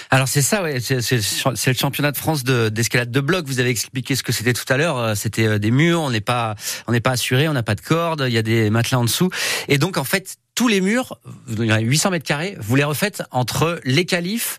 Alors 0.10 0.28
c'est 0.28 0.42
ça, 0.42 0.64
ouais, 0.64 0.80
c'est 0.80 1.68
le 1.68 1.74
championnat 1.74 2.12
de 2.12 2.18
France 2.18 2.44
d'escalade 2.44 3.12
de, 3.12 3.20
bloc. 3.20 3.46
Vous 3.46 3.60
avez 3.60 3.70
expliqué 3.70 4.16
ce 4.16 4.24
que 4.24 4.32
c'était 4.32 4.54
tout 4.54 4.72
à 4.72 4.78
l'heure. 4.78 4.98
Euh, 4.98 5.16
c'était 5.16 5.48
euh, 5.48 5.60
des 5.60 5.72
murs, 5.72 6.02
on 6.02 6.12
n'est 6.12 6.22
pas, 6.22 6.56
on 6.88 6.92
n'est 6.92 7.02
pas 7.02 7.12
assuré, 7.12 7.48
on 7.48 7.54
n'a 7.54 7.64
pas 7.64 7.76
de 7.76 7.82
corde, 7.82 8.26
il 8.28 8.34
y 8.34 8.38
a 8.38 8.42
des 8.42 8.70
matelas 8.70 9.00
en 9.00 9.04
dessous. 9.04 9.30
Et 9.68 9.78
donc 9.78 9.98
en 9.98 10.04
fait, 10.04 10.38
tous 10.56 10.68
les 10.68 10.82
murs, 10.82 11.20
il 11.50 11.66
y 11.66 11.72
a 11.72 11.80
800 11.80 12.10
mètres 12.10 12.26
carrés, 12.26 12.58
vous 12.60 12.76
les 12.76 12.84
refaites 12.84 13.22
entre 13.30 13.80
les 13.84 14.06
qualifs, 14.06 14.58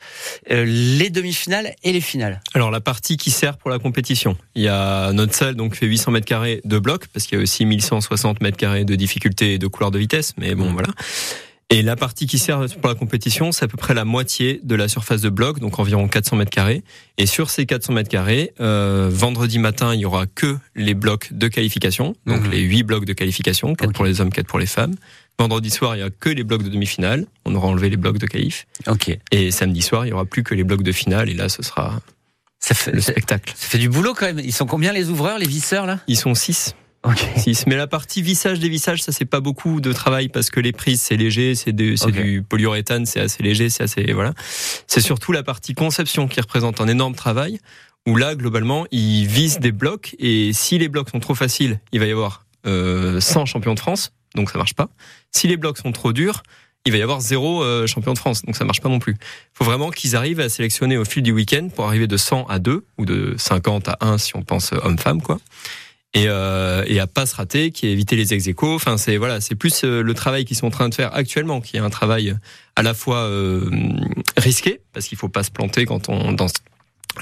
euh, 0.51 0.65
les 0.65 1.11
demi-finales 1.11 1.75
et 1.83 1.93
les 1.93 2.01
finales. 2.01 2.41
Alors 2.55 2.71
la 2.71 2.81
partie 2.81 3.17
qui 3.17 3.33
sert 3.33 3.57
pour 3.57 3.69
la 3.69 3.81
compétition, 3.81 4.37
il 4.55 4.63
y 4.63 4.69
a 4.69 5.13
notre 5.13 5.35
salle 5.35 5.57
donc 5.57 5.75
fait 5.75 5.87
800 5.87 6.13
mètres 6.13 6.27
carrés 6.27 6.61
de 6.65 6.79
bloc 6.79 7.09
parce 7.09 7.27
qu'il 7.27 7.37
y 7.37 7.41
a 7.41 7.43
aussi 7.43 7.65
1160 7.65 8.41
mètres 8.41 8.57
carrés 8.57 8.85
de 8.85 8.95
difficulté 8.95 9.55
et 9.55 9.59
de 9.59 9.67
couloir 9.67 9.91
de 9.91 9.99
vitesse, 9.99 10.35
mais 10.37 10.55
bon 10.55 10.71
mmh. 10.71 10.73
voilà. 10.73 10.89
Et 11.71 11.83
la 11.83 11.97
partie 11.97 12.27
qui 12.27 12.39
sert 12.39 12.65
pour 12.81 12.89
la 12.89 12.95
compétition, 12.95 13.53
c'est 13.53 13.67
à 13.67 13.69
peu 13.69 13.77
près 13.77 13.93
la 13.93 14.07
moitié 14.07 14.59
de 14.63 14.75
la 14.75 14.89
surface 14.89 15.21
de 15.21 15.29
bloc, 15.29 15.59
donc 15.61 15.79
environ 15.79 16.09
400 16.09 16.37
mètres 16.37 16.51
carrés. 16.51 16.83
Et 17.19 17.27
sur 17.27 17.51
ces 17.51 17.67
400 17.67 17.93
mètres 17.93 18.09
carrés, 18.09 18.55
euh, 18.59 19.11
vendredi 19.13 19.59
matin, 19.59 19.95
il 19.95 20.01
y 20.01 20.07
aura 20.07 20.25
que 20.27 20.57
les 20.75 20.95
blocs 20.95 21.31
de 21.33 21.47
qualification, 21.49 22.17
donc 22.27 22.45
mhm. 22.45 22.51
les 22.53 22.61
8 22.61 22.85
blocs 22.85 23.05
de 23.05 23.13
qualification, 23.13 23.75
4 23.75 23.93
pour 23.93 24.07
les 24.07 24.23
hommes, 24.23 24.31
4 24.31 24.47
pour 24.47 24.59
les 24.59 24.67
femmes. 24.67 24.95
Vendredi 25.39 25.69
soir, 25.69 25.95
il 25.95 25.99
y 26.01 26.03
a 26.03 26.09
que 26.09 26.31
les 26.31 26.43
blocs 26.43 26.63
de 26.63 26.71
demi-finale. 26.71 27.27
On 27.45 27.55
aura 27.55 27.69
enlevé 27.69 27.91
les 27.91 27.99
blocs 27.99 28.19
de 28.19 28.27
qualif. 28.27 28.67
Ok. 28.87 29.17
Et 29.31 29.51
samedi 29.51 29.83
soir, 29.83 30.07
il 30.07 30.09
y 30.09 30.13
aura 30.13 30.25
plus 30.25 30.43
que 30.43 30.55
les 30.55 30.65
blocs 30.65 30.83
de 30.83 30.91
finale. 30.91 31.29
Et 31.29 31.35
là, 31.35 31.51
ce 31.51 31.63
sera 31.63 32.01
ça 32.59 32.75
fait, 32.75 32.93
le 32.93 33.01
spectacle. 33.01 33.53
Ça 33.55 33.69
fait 33.69 33.79
du 33.79 33.89
boulot 33.89 34.15
quand 34.15 34.27
même. 34.27 34.41
Ils 34.41 34.55
sont 34.55 34.67
combien 34.67 34.93
les 34.93 35.11
ouvreurs, 35.11 35.39
les 35.39 35.47
visseurs 35.47 35.87
là? 35.87 36.01
Ils 36.09 36.17
sont 36.17 36.35
6. 36.35 36.75
Okay. 37.05 37.53
Mais 37.67 37.77
la 37.77 37.87
partie 37.87 38.23
vissage 38.23 38.59
des 38.59 38.69
vissages, 38.69 39.03
ça 39.03 39.13
c'est 39.13 39.25
pas 39.25 39.41
beaucoup 39.41 39.81
de 39.81 39.93
travail 39.93 40.29
parce 40.29 40.51
que 40.51 40.59
les 40.59 40.73
prises 40.73 41.01
c'est 41.01 41.17
léger, 41.17 41.55
c'est 41.55 41.73
du 41.73 42.43
polyuréthane, 42.49 43.07
c'est 43.07 43.21
assez 43.21 43.43
léger, 43.43 43.71
c'est 43.71 43.85
assez 43.85 44.13
voilà. 44.13 44.35
C'est 44.87 45.01
surtout 45.01 45.31
la 45.33 45.45
partie 45.45 45.75
conception 45.75 46.27
qui 46.27 46.41
représente 46.41 46.81
un 46.81 46.89
énorme 46.89 47.15
travail 47.15 47.61
où 48.07 48.17
là 48.17 48.35
globalement 48.35 48.85
ils 48.91 49.27
visent 49.27 49.61
des 49.61 49.71
blocs 49.71 50.17
et 50.19 50.53
si 50.53 50.79
les 50.79 50.89
blocs 50.89 51.11
sont 51.11 51.21
trop 51.21 51.35
faciles, 51.35 51.79
il 51.93 52.01
va 52.01 52.07
y 52.07 52.11
avoir 52.11 52.47
euh, 52.67 53.21
100 53.21 53.47
champions 53.47 53.75
de 53.75 53.81
France, 53.81 54.13
donc 54.35 54.51
ça 54.51 54.59
marche 54.59 54.75
pas. 54.75 54.89
Si 55.31 55.47
les 55.47 55.57
blocs 55.57 55.79
sont 55.79 55.93
trop 55.93 56.13
durs, 56.13 56.43
il 56.85 56.93
va 56.93 56.99
y 56.99 57.03
avoir 57.03 57.21
zéro 57.21 57.63
euh, 57.63 57.87
champion 57.87 58.13
de 58.13 58.19
France, 58.19 58.43
donc 58.43 58.57
ça 58.57 58.65
marche 58.65 58.81
pas 58.81 58.89
non 58.89 58.99
plus. 58.99 59.13
Il 59.21 59.59
faut 59.59 59.65
vraiment 59.65 59.91
qu'ils 59.91 60.17
arrivent 60.17 60.41
à 60.41 60.49
sélectionner 60.49 60.97
au 60.97 61.05
fil 61.05 61.23
du 61.23 61.31
week-end 61.31 61.69
pour 61.75 61.87
arriver 61.87 62.09
de 62.09 62.17
100 62.17 62.47
à 62.47 62.59
2 62.59 62.85
ou 62.99 63.05
de 63.05 63.35
50 63.39 63.89
à 63.89 63.99
1 64.01 64.19
si 64.19 64.35
on 64.37 64.43
pense 64.43 64.73
homme-femme 64.73 65.23
quoi 65.23 65.39
et, 66.19 66.25
euh, 66.27 66.83
et 66.87 66.99
à 66.99 67.07
pas 67.07 67.27
se 67.27 67.37
rater, 67.37 67.71
qui 67.71 67.87
est 67.87 67.93
éviter 67.93 68.17
les 68.17 68.35
ex 68.35 68.49
Enfin, 68.63 68.97
c'est 68.97 69.17
voilà, 69.17 69.41
c'est 69.41 69.55
plus 69.55 69.85
euh, 69.85 70.03
le 70.03 70.15
travail 70.15 70.45
qu'ils 70.45 70.57
sont 70.57 70.67
en 70.67 70.71
train 70.71 70.89
de 70.89 70.95
faire 70.95 71.15
actuellement, 71.15 71.61
qui 71.61 71.77
est 71.77 71.81
un 71.81 71.91
travail 71.91 72.37
à 72.77 72.83
la 72.83 72.95
fois 72.95 73.19
euh, 73.19 73.71
risqué 74.37 74.81
parce 74.93 75.07
qu'il 75.07 75.17
faut 75.17 75.29
pas 75.29 75.45
se 75.45 75.51
planter 75.51 75.87
quand 75.87 76.09
on 76.09 76.33
dans 76.33 76.49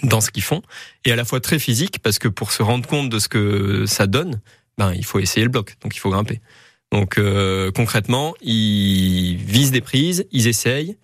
dans 0.02 0.20
ce 0.20 0.30
qu'ils 0.30 0.42
font, 0.42 0.62
et 1.04 1.12
à 1.12 1.16
la 1.16 1.24
fois 1.24 1.40
très 1.40 1.58
physique 1.58 2.00
parce 2.02 2.18
que 2.18 2.28
pour 2.28 2.52
se 2.52 2.62
rendre 2.62 2.86
compte 2.86 3.08
de 3.08 3.18
ce 3.18 3.28
que 3.28 3.86
ça 3.86 4.06
donne, 4.06 4.40
ben 4.78 4.92
il 4.94 5.04
faut 5.04 5.18
essayer 5.18 5.44
le 5.44 5.50
bloc, 5.50 5.76
donc 5.82 5.94
il 5.94 5.98
faut 5.98 6.10
grimper. 6.10 6.40
Donc 6.92 7.18
euh, 7.18 7.70
concrètement, 7.72 8.34
ils 8.40 9.36
visent 9.36 9.72
des 9.72 9.80
prises, 9.80 10.26
ils 10.32 10.46
essayent, 10.46 10.96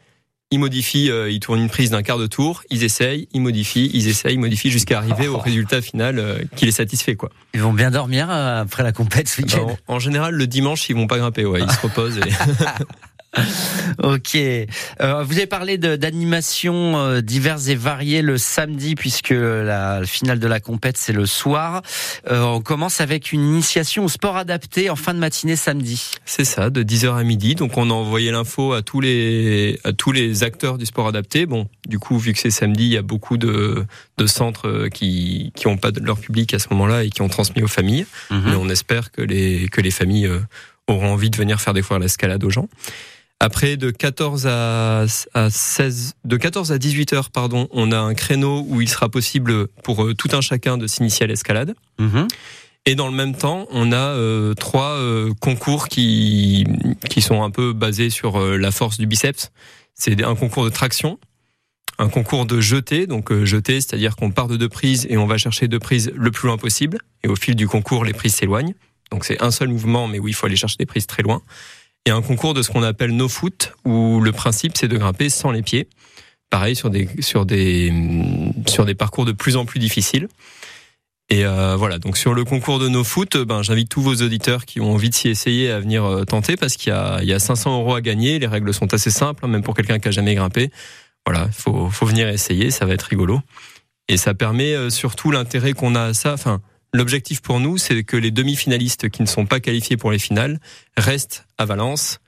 ils 0.52 0.58
modifient, 0.58 1.10
euh, 1.10 1.30
ils 1.30 1.40
tournent 1.40 1.60
une 1.60 1.70
prise 1.70 1.90
d'un 1.90 2.02
quart 2.02 2.18
de 2.18 2.26
tour, 2.26 2.62
ils 2.70 2.84
essayent, 2.84 3.26
ils 3.32 3.40
modifient, 3.40 3.90
ils 3.94 4.06
essayent, 4.06 4.34
ils 4.34 4.38
modifient 4.38 4.70
jusqu'à 4.70 4.98
arriver 4.98 5.26
au 5.26 5.38
résultat 5.38 5.80
final 5.80 6.18
euh, 6.18 6.38
qui 6.56 6.66
les 6.66 6.72
satisfait 6.72 7.16
quoi. 7.16 7.30
Ils 7.54 7.62
vont 7.62 7.72
bien 7.72 7.90
dormir 7.90 8.28
euh, 8.30 8.60
après 8.60 8.82
la 8.82 8.92
compète 8.92 9.28
ce 9.28 9.40
week-end. 9.40 9.74
En, 9.88 9.94
en, 9.94 9.98
général, 9.98 10.34
le 10.34 10.46
dimanche, 10.46 10.88
ils 10.90 10.94
vont 10.94 11.06
pas 11.06 11.18
grimper, 11.18 11.46
ouais, 11.46 11.62
ils 11.62 11.70
se 11.70 11.80
reposent. 11.80 12.18
Et... 12.18 12.20
ok. 14.02 14.34
Euh, 14.34 15.24
vous 15.24 15.36
avez 15.36 15.46
parlé 15.46 15.78
d'animations 15.78 16.98
euh, 16.98 17.20
diverses 17.22 17.68
et 17.68 17.74
variées 17.74 18.20
le 18.20 18.36
samedi, 18.36 18.94
puisque 18.94 19.30
la 19.30 20.04
finale 20.04 20.38
de 20.38 20.46
la 20.46 20.60
compète, 20.60 20.98
c'est 20.98 21.12
le 21.12 21.24
soir. 21.24 21.82
Euh, 22.30 22.42
on 22.42 22.60
commence 22.60 23.00
avec 23.00 23.32
une 23.32 23.40
initiation 23.40 24.04
au 24.04 24.08
sport 24.08 24.36
adapté 24.36 24.90
en 24.90 24.96
fin 24.96 25.14
de 25.14 25.18
matinée 25.18 25.56
samedi. 25.56 26.10
C'est 26.26 26.44
ça, 26.44 26.68
de 26.68 26.82
10h 26.82 27.16
à 27.16 27.22
midi. 27.22 27.54
Donc 27.54 27.78
on 27.78 27.90
a 27.90 27.94
envoyé 27.94 28.30
l'info 28.30 28.74
à 28.74 28.82
tous 28.82 29.00
les 29.00 29.80
à 29.84 29.92
tous 29.92 30.12
les 30.12 30.42
acteurs 30.42 30.76
du 30.76 30.84
sport 30.84 31.08
adapté. 31.08 31.46
Bon, 31.46 31.68
du 31.88 31.98
coup, 31.98 32.18
vu 32.18 32.34
que 32.34 32.38
c'est 32.38 32.50
samedi, 32.50 32.84
il 32.84 32.92
y 32.92 32.98
a 32.98 33.02
beaucoup 33.02 33.38
de, 33.38 33.86
de 34.18 34.26
centres 34.26 34.88
qui 34.92 35.52
qui 35.56 35.66
ont 35.68 35.78
pas 35.78 35.90
de 35.90 36.00
leur 36.00 36.18
public 36.18 36.52
à 36.52 36.58
ce 36.58 36.68
moment-là 36.70 37.04
et 37.04 37.10
qui 37.10 37.22
ont 37.22 37.28
transmis 37.28 37.62
aux 37.62 37.68
familles. 37.68 38.06
Mhm. 38.30 38.42
Mais 38.44 38.56
on 38.56 38.68
espère 38.68 39.10
que 39.10 39.22
les 39.22 39.68
que 39.70 39.80
les 39.80 39.90
familles 39.90 40.28
auront 40.86 41.12
envie 41.12 41.30
de 41.30 41.36
venir 41.36 41.60
faire 41.60 41.72
découvrir 41.72 42.00
l'escalade 42.00 42.42
aux 42.44 42.50
gens. 42.50 42.68
Après, 43.42 43.76
de 43.76 43.90
14 43.90 44.46
à, 44.46 45.04
16, 45.50 46.14
de 46.24 46.36
14 46.36 46.70
à 46.70 46.78
18 46.78 47.12
heures, 47.12 47.30
pardon, 47.30 47.66
on 47.72 47.90
a 47.90 47.98
un 47.98 48.14
créneau 48.14 48.64
où 48.68 48.80
il 48.80 48.88
sera 48.88 49.08
possible 49.08 49.66
pour 49.82 50.04
euh, 50.04 50.14
tout 50.14 50.28
un 50.32 50.40
chacun 50.40 50.78
de 50.78 50.86
s'initier 50.86 51.24
à 51.24 51.26
l'escalade. 51.26 51.74
Mhm. 51.98 52.28
Et 52.86 52.94
dans 52.94 53.08
le 53.08 53.14
même 53.14 53.34
temps, 53.34 53.66
on 53.72 53.90
a 53.90 53.96
euh, 53.96 54.54
trois 54.54 54.92
euh, 54.92 55.32
concours 55.40 55.88
qui 55.88 56.64
qui 57.10 57.20
sont 57.20 57.42
un 57.42 57.50
peu 57.50 57.72
basés 57.72 58.10
sur 58.10 58.40
euh, 58.40 58.56
la 58.56 58.70
force 58.70 58.96
du 58.96 59.06
biceps. 59.06 59.50
C'est 59.94 60.22
un 60.22 60.36
concours 60.36 60.64
de 60.64 60.70
traction, 60.70 61.18
un 61.98 62.08
concours 62.08 62.46
de 62.46 62.60
jeté, 62.60 63.08
donc 63.08 63.32
jeté, 63.42 63.80
c'est-à-dire 63.80 64.14
qu'on 64.14 64.30
part 64.30 64.46
de 64.46 64.56
deux 64.56 64.68
prises 64.68 65.04
et 65.10 65.16
on 65.16 65.26
va 65.26 65.36
chercher 65.36 65.66
deux 65.66 65.80
prises 65.80 66.12
le 66.14 66.30
plus 66.30 66.46
loin 66.46 66.58
possible. 66.58 66.98
Et 67.24 67.28
au 67.28 67.34
fil 67.34 67.56
du 67.56 67.66
concours, 67.66 68.04
les 68.04 68.12
prises 68.12 68.36
s'éloignent. 68.36 68.74
Donc 69.10 69.24
c'est 69.24 69.42
un 69.42 69.50
seul 69.50 69.68
mouvement, 69.68 70.06
mais 70.06 70.20
où 70.20 70.28
il 70.28 70.34
faut 70.34 70.46
aller 70.46 70.54
chercher 70.54 70.76
des 70.78 70.86
prises 70.86 71.08
très 71.08 71.24
loin. 71.24 71.42
Et 72.06 72.10
un 72.10 72.22
concours 72.22 72.54
de 72.54 72.62
ce 72.62 72.70
qu'on 72.70 72.82
appelle 72.82 73.14
no 73.14 73.28
foot, 73.28 73.74
où 73.84 74.20
le 74.20 74.32
principe 74.32 74.76
c'est 74.76 74.88
de 74.88 74.96
grimper 74.96 75.28
sans 75.28 75.50
les 75.50 75.62
pieds. 75.62 75.88
Pareil 76.50 76.76
sur 76.76 76.90
des 76.90 77.08
sur 77.20 77.46
des 77.46 77.92
sur 78.66 78.84
des 78.84 78.94
parcours 78.94 79.24
de 79.24 79.32
plus 79.32 79.56
en 79.56 79.64
plus 79.64 79.78
difficiles. 79.78 80.28
Et 81.32 81.46
euh, 81.46 81.76
voilà, 81.76 81.98
donc 81.98 82.18
sur 82.18 82.34
le 82.34 82.44
concours 82.44 82.78
de 82.78 82.88
nos 82.88 83.04
foot, 83.04 83.38
ben, 83.38 83.62
j'invite 83.62 83.88
tous 83.88 84.02
vos 84.02 84.16
auditeurs 84.16 84.66
qui 84.66 84.80
ont 84.80 84.92
envie 84.92 85.08
de 85.08 85.14
s'y 85.14 85.28
essayer 85.28 85.70
à 85.70 85.80
venir 85.80 86.04
euh, 86.04 86.24
tenter 86.24 86.56
parce 86.56 86.76
qu'il 86.76 86.92
y 86.92 86.94
a, 86.94 87.20
il 87.22 87.28
y 87.28 87.32
a 87.32 87.38
500 87.38 87.78
euros 87.80 87.94
à 87.94 88.02
gagner. 88.02 88.38
Les 88.38 88.46
règles 88.46 88.74
sont 88.74 88.92
assez 88.92 89.10
simples, 89.10 89.42
hein, 89.46 89.48
même 89.48 89.62
pour 89.62 89.74
quelqu'un 89.74 89.98
qui 89.98 90.08
a 90.08 90.10
jamais 90.10 90.34
grimpé. 90.34 90.70
Voilà, 91.24 91.46
il 91.46 91.54
faut, 91.54 91.88
faut 91.88 92.04
venir 92.04 92.28
essayer, 92.28 92.70
ça 92.70 92.84
va 92.84 92.92
être 92.92 93.02
rigolo. 93.02 93.40
Et 94.08 94.18
ça 94.18 94.34
permet 94.34 94.74
euh, 94.74 94.90
surtout 94.90 95.30
l'intérêt 95.30 95.72
qu'on 95.72 95.94
a 95.94 96.02
à 96.02 96.14
ça. 96.14 96.34
Enfin, 96.34 96.60
l'objectif 96.92 97.40
pour 97.40 97.60
nous, 97.60 97.78
c'est 97.78 98.04
que 98.04 98.16
les 98.16 98.30
demi-finalistes 98.30 99.08
qui 99.10 99.22
ne 99.22 99.26
sont 99.26 99.46
pas 99.46 99.60
qualifiés 99.60 99.96
pour 99.96 100.10
les 100.10 100.18
finales 100.18 100.60
restent 100.96 101.46
à 101.58 101.64
Valence. 101.64 102.20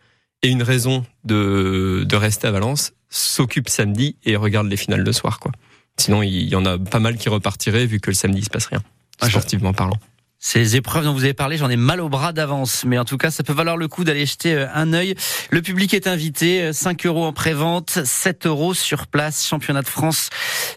Et 0.42 0.48
une 0.48 0.62
raison 0.62 1.06
de, 1.24 2.04
de 2.06 2.16
rester 2.16 2.46
à 2.46 2.50
Valence 2.50 2.92
s'occupe 3.08 3.68
samedi 3.68 4.16
et 4.24 4.36
regarde 4.36 4.66
les 4.66 4.76
finales 4.76 5.00
le 5.00 5.12
soir, 5.12 5.40
quoi. 5.40 5.52
Sinon, 5.96 6.22
il 6.22 6.48
y 6.48 6.56
en 6.56 6.66
a 6.66 6.78
pas 6.78 6.98
mal 6.98 7.16
qui 7.16 7.28
repartiraient 7.28 7.86
vu 7.86 8.00
que 8.00 8.10
le 8.10 8.14
samedi 8.14 8.40
il 8.40 8.44
se 8.44 8.50
passe 8.50 8.66
rien. 8.66 8.82
Ah, 9.20 9.30
sportivement 9.30 9.72
parlant. 9.72 9.98
Ces 10.46 10.76
épreuves 10.76 11.04
dont 11.04 11.14
vous 11.14 11.24
avez 11.24 11.32
parlé, 11.32 11.56
j'en 11.56 11.70
ai 11.70 11.76
mal 11.76 12.02
au 12.02 12.10
bras 12.10 12.34
d'avance, 12.34 12.84
mais 12.84 12.98
en 12.98 13.06
tout 13.06 13.16
cas, 13.16 13.30
ça 13.30 13.42
peut 13.42 13.54
valoir 13.54 13.78
le 13.78 13.88
coup 13.88 14.04
d'aller 14.04 14.26
jeter 14.26 14.52
euh, 14.52 14.66
un 14.74 14.92
œil. 14.92 15.14
Le 15.48 15.62
public 15.62 15.94
est 15.94 16.06
invité, 16.06 16.70
5 16.70 17.06
euh, 17.06 17.08
euros 17.08 17.24
en 17.24 17.32
prévente, 17.32 18.04
7 18.04 18.44
euros 18.44 18.74
sur 18.74 19.06
place. 19.06 19.48
Championnat 19.48 19.80
de 19.80 19.88
France 19.88 20.28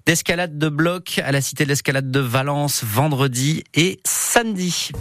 d'escalade 0.05 0.57
de 0.57 0.69
bloc 0.69 1.19
à 1.21 1.33
la 1.33 1.41
Cité 1.41 1.65
de 1.65 1.69
l'Escalade 1.69 2.09
de 2.09 2.19
Valence, 2.21 2.85
vendredi 2.85 3.65
et 3.73 3.99
samedi. 4.05 4.91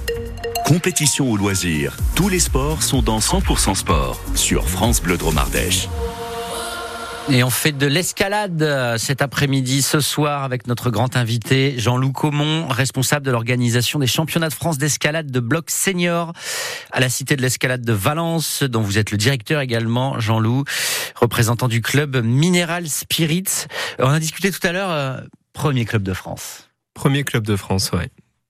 Compétition 0.64 1.30
au 1.30 1.36
loisir. 1.36 1.96
Tous 2.16 2.28
les 2.28 2.40
sports 2.40 2.82
sont 2.82 3.02
dans 3.02 3.20
100% 3.20 3.76
sport 3.76 4.20
sur 4.34 4.68
France 4.68 5.00
Bleu 5.00 5.16
Dromardèche. 5.16 5.88
Et 7.28 7.42
on 7.42 7.50
fait 7.50 7.72
de 7.72 7.86
l'escalade 7.86 8.62
euh, 8.62 8.98
cet 8.98 9.20
après-midi, 9.20 9.82
ce 9.82 9.98
soir, 9.98 10.44
avec 10.44 10.68
notre 10.68 10.90
grand 10.90 11.16
invité 11.16 11.74
Jean-Loup 11.76 12.12
Comont, 12.12 12.68
responsable 12.68 13.26
de 13.26 13.32
l'organisation 13.32 13.98
des 13.98 14.06
championnats 14.06 14.48
de 14.48 14.54
France 14.54 14.78
d'escalade 14.78 15.28
de 15.32 15.40
bloc 15.40 15.70
senior 15.70 16.32
à 16.92 17.00
la 17.00 17.08
Cité 17.08 17.34
de 17.34 17.42
l'Escalade 17.42 17.82
de 17.82 17.92
Valence, 17.92 18.62
dont 18.62 18.80
vous 18.80 18.98
êtes 18.98 19.10
le 19.10 19.18
directeur 19.18 19.60
également, 19.60 20.20
Jean-Loup, 20.20 20.62
représentant 21.16 21.66
du 21.66 21.82
club 21.82 22.16
Mineral 22.24 22.88
Spirit. 22.88 23.66
On 23.98 24.10
a 24.10 24.20
discuté 24.20 24.52
tout 24.52 24.64
à 24.64 24.70
l'heure, 24.70 24.90
euh, 24.92 25.18
premier 25.52 25.84
club 25.84 26.04
de 26.04 26.12
France. 26.12 26.68
Premier 26.94 27.24
club 27.24 27.44
de 27.44 27.56
France, 27.56 27.90
ouais. 27.90 28.08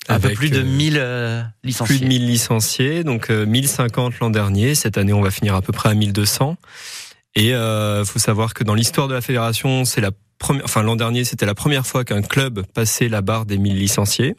Un 0.09 0.21
peu 0.21 0.31
plus 0.31 0.51
de 0.51 0.61
1000 0.61 0.99
euh, 0.99 1.43
licenciés. 1.65 1.97
Plus 1.97 2.05
de 2.05 2.09
1000 2.09 2.27
licenciés, 2.27 3.05
donc 3.05 3.31
1050 3.31 4.21
l'an 4.21 4.31
dernier. 4.31 4.75
Cette 4.75 4.99
année, 4.99 5.15
on 5.15 5.23
va 5.23 5.31
finir 5.31 5.55
à 5.55 5.63
peu 5.63 5.73
près 5.73 5.89
à 5.89 5.95
1200. 5.95 6.57
Et 7.37 7.55
euh, 7.55 8.05
faut 8.07 8.19
savoir 8.19 8.55
que 8.55 8.65
dans 8.65 8.75
l'histoire 8.75 9.09
de 9.09 9.15
la 9.15 9.21
fédération, 9.21 9.85
c'est 9.85 10.01
la 10.01 10.11
première, 10.39 10.65
enfin 10.65 10.83
l'an 10.83 10.97
dernier, 10.97 11.25
c'était 11.25 11.47
la 11.47 11.55
première 11.55 11.87
fois 11.87 12.03
qu'un 12.03 12.23
club 12.23 12.65
passait 12.75 13.09
la 13.09 13.21
barre 13.21 13.45
des 13.45 13.59
1000 13.59 13.79
licenciés. 13.79 14.35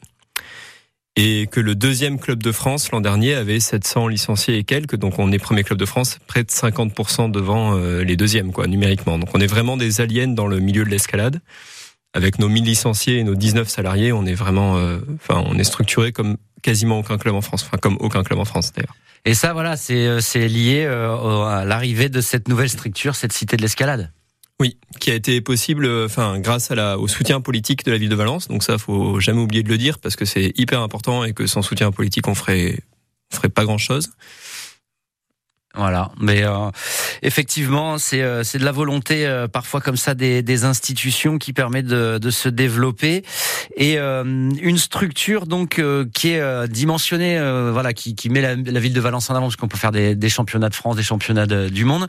Et 1.16 1.48
que 1.48 1.60
le 1.60 1.74
deuxième 1.74 2.20
club 2.20 2.44
de 2.44 2.51
France 2.51 2.92
l'an 2.92 3.01
dernier 3.01 3.34
avait 3.34 3.60
700 3.60 4.08
licenciés 4.08 4.58
et 4.58 4.63
quelques, 4.63 4.98
donc 4.98 5.18
on 5.18 5.32
est 5.32 5.39
premier 5.39 5.63
club 5.63 5.80
de 5.80 5.86
France, 5.86 6.20
près 6.27 6.44
de 6.44 6.50
50% 6.50 7.32
devant 7.32 7.75
euh, 7.75 8.04
les 8.04 8.16
deuxièmes, 8.16 8.51
quoi, 8.51 8.68
numériquement. 8.68 9.18
Donc 9.18 9.30
on 9.34 9.39
est 9.39 9.48
vraiment 9.48 9.77
des 9.77 10.01
aliens 10.01 10.27
dans 10.27 10.48
le 10.48 10.60
milieu 10.60 10.84
de 10.84 10.89
l'escalade. 10.89 11.39
Avec 12.13 12.39
nos 12.39 12.50
1000 12.50 12.63
licenciés 12.63 13.18
et 13.18 13.24
nos 13.24 13.36
19 13.36 13.68
salariés, 13.68 14.12
on 14.12 14.25
est 14.25 14.34
vraiment, 14.34 14.77
euh, 14.77 15.00
enfin, 15.16 15.44
on 15.48 15.58
est 15.60 15.63
structuré 15.63 16.12
comme 16.12 16.38
quasiment 16.62 17.00
aucun 17.00 17.18
club 17.18 17.36
en 17.36 17.42
France, 17.42 17.64
enfin 17.64 17.78
comme 17.78 17.98
aucun 18.00 18.24
club 18.24 18.40
en 18.40 18.46
France 18.46 18.72
d'ailleurs. 18.74 18.96
Et 19.26 19.34
ça, 19.34 19.52
voilà, 19.52 19.76
c'est 19.76 20.08
euh, 20.08 20.48
lié 20.48 20.86
euh, 20.86 21.44
à 21.44 21.66
l'arrivée 21.66 22.08
de 22.08 22.22
cette 22.22 22.48
nouvelle 22.48 22.70
structure, 22.70 23.16
cette 23.16 23.34
cité 23.34 23.58
de 23.58 23.62
l'escalade. 23.62 24.12
Oui, 24.60 24.78
qui 25.00 25.12
a 25.12 25.16
été 25.16 25.42
possible, 25.42 25.86
euh, 25.86 26.06
enfin, 26.06 26.40
grâce 26.40 26.72
à 26.72 26.76
la, 26.76 26.98
au 26.98 27.08
soutien 27.08 27.42
politique 27.42 27.84
de 27.86 27.92
la 27.92 27.98
ville 27.98 28.10
de 28.10 28.16
Valence. 28.16 28.48
Donc 28.48 28.64
ça, 28.64 28.78
faut 28.78 29.20
jamais 29.20 29.42
oublier 29.42 29.64
de 29.64 29.70
le 29.70 29.78
dire 29.78 30.00
parce 30.00 30.16
que 30.16 30.26
c'est 30.26 30.54
hyper 30.56 30.82
important 30.82 31.24
et 31.24 31.34
que 31.34 31.46
sans 31.46 31.62
soutien 31.62 31.92
politique, 31.92 32.28
on 32.28 32.36
ferait, 32.36 32.80
on 33.32 33.36
ferait 33.36 33.50
pas 33.50 33.66
grand 33.66 33.78
chose. 33.78 34.10
Voilà, 35.77 36.10
mais 36.19 36.41
euh, 36.43 36.72
effectivement, 37.22 38.00
c'est 38.00 38.24
euh, 38.24 38.41
de 38.41 38.65
la 38.65 38.72
volonté 38.72 39.27
euh, 39.27 39.48
parfois 39.48 39.79
comme 39.79 39.96
ça 39.96 40.15
des, 40.15 40.41
des 40.41 40.65
institutions 40.65 41.38
qui 41.38 41.53
permet 41.53 41.84
de, 41.84 42.17
de 42.17 42.29
se 42.31 42.50
développer. 42.50 43.24
Et 43.75 43.98
une 43.98 44.77
structure 44.77 45.46
donc 45.46 45.81
qui 46.13 46.29
est 46.29 46.67
dimensionnée, 46.67 47.39
voilà, 47.72 47.93
qui, 47.93 48.15
qui 48.15 48.29
met 48.29 48.41
la, 48.41 48.55
la, 48.55 48.79
ville 48.79 48.93
de 48.93 49.00
Valence 49.00 49.29
en 49.29 49.36
avant 49.36 49.46
parce 49.46 49.55
qu'on 49.55 49.67
peut 49.67 49.77
faire 49.77 49.91
des, 49.91 50.15
des, 50.15 50.29
championnats 50.29 50.69
de 50.69 50.75
France, 50.75 50.96
des 50.96 51.03
championnats 51.03 51.46
du 51.46 51.86
monde. 51.86 52.07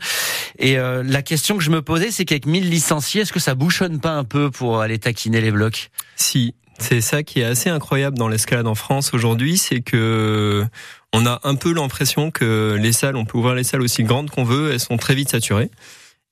Et 0.57 0.77
la 0.77 1.21
question 1.21 1.57
que 1.57 1.63
je 1.63 1.69
me 1.69 1.83
posais, 1.83 2.09
c'est 2.09 2.25
qu'avec 2.25 2.47
1000 2.47 2.69
licenciés, 2.69 3.21
est-ce 3.21 3.33
que 3.33 3.39
ça 3.39 3.53
bouchonne 3.53 3.99
pas 3.99 4.13
un 4.13 4.23
peu 4.23 4.49
pour 4.49 4.81
aller 4.81 4.97
taquiner 4.97 5.41
les 5.41 5.51
blocs? 5.51 5.91
Si, 6.15 6.55
c'est 6.79 7.01
ça 7.01 7.23
qui 7.23 7.41
est 7.41 7.45
assez 7.45 7.69
incroyable 7.69 8.17
dans 8.17 8.27
l'escalade 8.27 8.67
en 8.67 8.75
France 8.75 9.13
aujourd'hui, 9.13 9.57
c'est 9.57 9.81
que 9.81 10.65
on 11.13 11.25
a 11.25 11.39
un 11.43 11.55
peu 11.55 11.73
l'impression 11.73 12.31
que 12.31 12.77
les 12.79 12.93
salles, 12.93 13.15
on 13.15 13.25
peut 13.25 13.37
ouvrir 13.37 13.55
les 13.55 13.63
salles 13.63 13.81
aussi 13.81 14.03
grandes 14.03 14.29
qu'on 14.29 14.43
veut, 14.43 14.71
elles 14.71 14.79
sont 14.79 14.97
très 14.97 15.15
vite 15.15 15.29
saturées. 15.29 15.69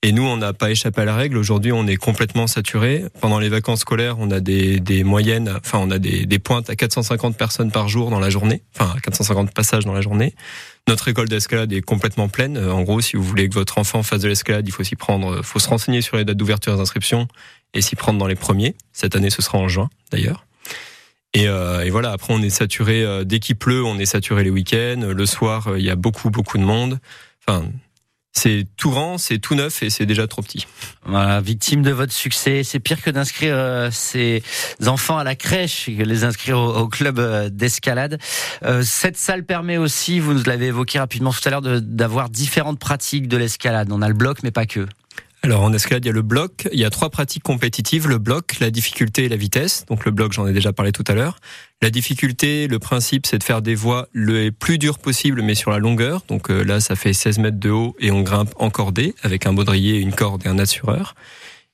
Et 0.04 0.12
nous, 0.12 0.24
on 0.24 0.38
n'a 0.38 0.54
pas 0.54 0.70
échappé 0.70 1.01
à 1.01 1.06
la 1.06 1.16
règle. 1.16 1.38
Aujourd'hui, 1.38 1.72
on 1.72 1.88
est 1.88 1.96
complètement 1.96 2.46
saturé. 2.46 3.06
Pendant 3.20 3.39
les 3.39 3.50
vacances 3.50 3.80
scolaires, 3.80 4.18
on 4.20 4.30
a 4.30 4.39
des, 4.39 5.04
moyennes, 5.04 5.51
enfin, 5.58 5.80
on 5.82 5.89
a 5.89 5.98
des, 5.98 6.39
pointes 6.39 6.70
à 6.70 6.75
450 6.75 7.36
personnes 7.36 7.72
par 7.72 7.89
jour 7.89 8.12
dans 8.12 8.20
la 8.20 8.30
journée, 8.30 8.62
enfin, 8.75 8.96
450 9.01 9.51
passages 9.51 9.86
dans 9.86 9.94
la 9.94 10.01
journée. 10.01 10.36
Notre 10.88 11.08
école 11.08 11.27
d'escalade 11.27 11.74
est 11.74 11.82
complètement 11.82 12.30
pleine. 12.30 12.60
En 12.60 12.84
gros, 12.84 13.01
si 13.01 13.18
vous 13.18 13.24
voulez 13.24 13.50
que 13.50 13.56
votre 13.56 13.80
enfant 13.80 14.04
fasse 14.04 14.22
de 14.22 14.27
l'escalade, 14.27 14.68
il 14.68 14.72
faut 14.72 14.84
s'y 14.84 14.96
prendre, 14.96 15.42
faut 15.42 15.60
se 15.60 15.68
renseigner 15.68 16.04
sur 16.04 16.16
les 16.16 16.25
dates 16.25 16.38
d'ouverture 16.38 16.75
des 16.75 16.82
inscriptions 16.82 17.27
et 17.78 17.82
s'y 17.82 17.96
prendre 17.96 18.20
dans 18.20 18.28
les 18.28 18.36
premiers. 18.36 18.76
Cette 18.92 19.16
année, 19.16 19.30
ce 19.30 19.42
sera 19.42 19.60
en 19.60 19.68
juin, 19.68 19.90
d'ailleurs. 20.12 20.46
Et, 21.34 21.48
euh, 21.48 21.88
voilà, 21.92 22.12
après 22.12 22.34
on 22.34 22.42
est 22.42 22.50
saturé 22.50 23.04
euh, 23.04 23.24
dès 23.24 23.40
qu'il 23.40 23.56
pleut, 23.56 23.84
on 23.84 24.00
est 24.00 24.08
saturé 24.08 24.44
les 24.44 24.50
week-ends. 24.50 25.14
Le 25.16 25.26
soir, 25.26 25.68
euh, 25.68 25.80
il 25.80 25.86
y 25.86 25.92
a 25.92 25.96
beaucoup 25.96 26.32
beaucoup 26.32 26.58
de 26.58 26.64
monde. 26.64 27.00
Enfin, 27.46 27.68
c'est 28.32 28.66
tout 28.78 28.90
grand, 28.90 29.18
c'est 29.18 29.38
tout 29.38 29.54
neuf 29.54 29.84
et 29.84 29.90
c'est 29.90 30.06
déjà 30.06 30.26
trop 30.28 30.42
petit. 30.42 30.66
Victime 31.44 31.84
de 31.84 31.92
votre 31.92 32.14
succès, 32.14 32.64
c'est 32.64 32.80
pire 32.80 33.02
que 33.02 33.10
d'inscrire 33.10 33.56
euh, 33.56 33.90
ces 33.92 34.42
enfants 34.86 35.18
à 35.18 35.24
la 35.24 35.36
crèche, 35.36 35.86
que 35.86 36.04
les 36.04 36.24
inscrire 36.24 36.58
au, 36.58 36.76
au 36.76 36.88
club 36.88 37.20
d'escalade. 37.50 38.20
cette 38.84 39.18
salle 39.18 39.44
permet 39.44 39.78
aussi, 39.78 40.20
vous 40.20 40.34
nous 40.34 40.44
l'avez 40.44 40.68
évoqué 40.68 40.98
rapidement 40.98 41.32
tout 41.32 41.42
à 41.46 41.52
l'heure, 41.52 41.62
d'avoir 41.62 42.30
différentes 42.30 42.80
pratiques 42.80 43.28
de 43.28 43.38
l'escalade. 43.38 43.92
On 43.92 44.02
a 44.02 44.08
le 44.08 44.14
bloc, 44.16 44.40
mais 44.44 44.52
pas 44.52 44.66
que. 44.66 44.88
Alors 45.48 45.63
en 45.63 45.72
escalade, 45.72 46.04
il 46.04 46.08
y 46.08 46.12
a 46.12 46.13
le 46.13 46.24
bloc. 46.24 46.68
Il 46.74 46.80
y 46.80 46.84
a 46.84 46.89
trois 46.89 47.10
pratiques 47.10 47.42
compétitives 47.42 48.10
le 48.10 48.18
bloc, 48.18 48.60
la 48.60 48.70
difficulté 48.70 49.24
et 49.24 49.30
la 49.30 49.38
vitesse. 49.38 49.86
Donc 49.88 50.04
le 50.04 50.12
bloc, 50.12 50.34
j'en 50.34 50.46
ai 50.46 50.51
déjà 50.51 50.74
parlé 50.74 50.92
tout 50.92 51.06
à 51.08 51.13
l'heure. 51.13 51.39
La 51.82 51.89
difficulté, 51.89 52.68
le 52.68 52.80
principe, 52.80 53.25
c'est 53.25 53.38
de 53.38 53.44
faire 53.46 53.62
des 53.62 53.74
voies 53.74 54.10
le 54.12 54.50
plus 54.50 54.77
dur 54.77 55.00
possible, 55.00 55.42
mais 55.42 55.56
sur 55.56 55.72
la 55.72 55.77
longueur. 55.77 56.24
Donc 56.27 56.51
euh, 56.51 56.63
là, 56.63 56.82
ça 56.82 56.98
fait 56.98 57.13
16 57.13 57.39
mètres 57.39 57.60
de 57.62 57.70
haut 57.70 57.96
et 57.98 58.12
on 58.12 58.24
grimpe 58.24 58.54
en 58.58 58.70
cordée 58.70 59.16
avec 59.24 59.46
un 59.46 59.54
baudrier, 59.54 60.00
une 60.00 60.12
corde 60.12 60.46
et 60.46 60.50
un 60.50 60.60
assureur. 60.60 61.16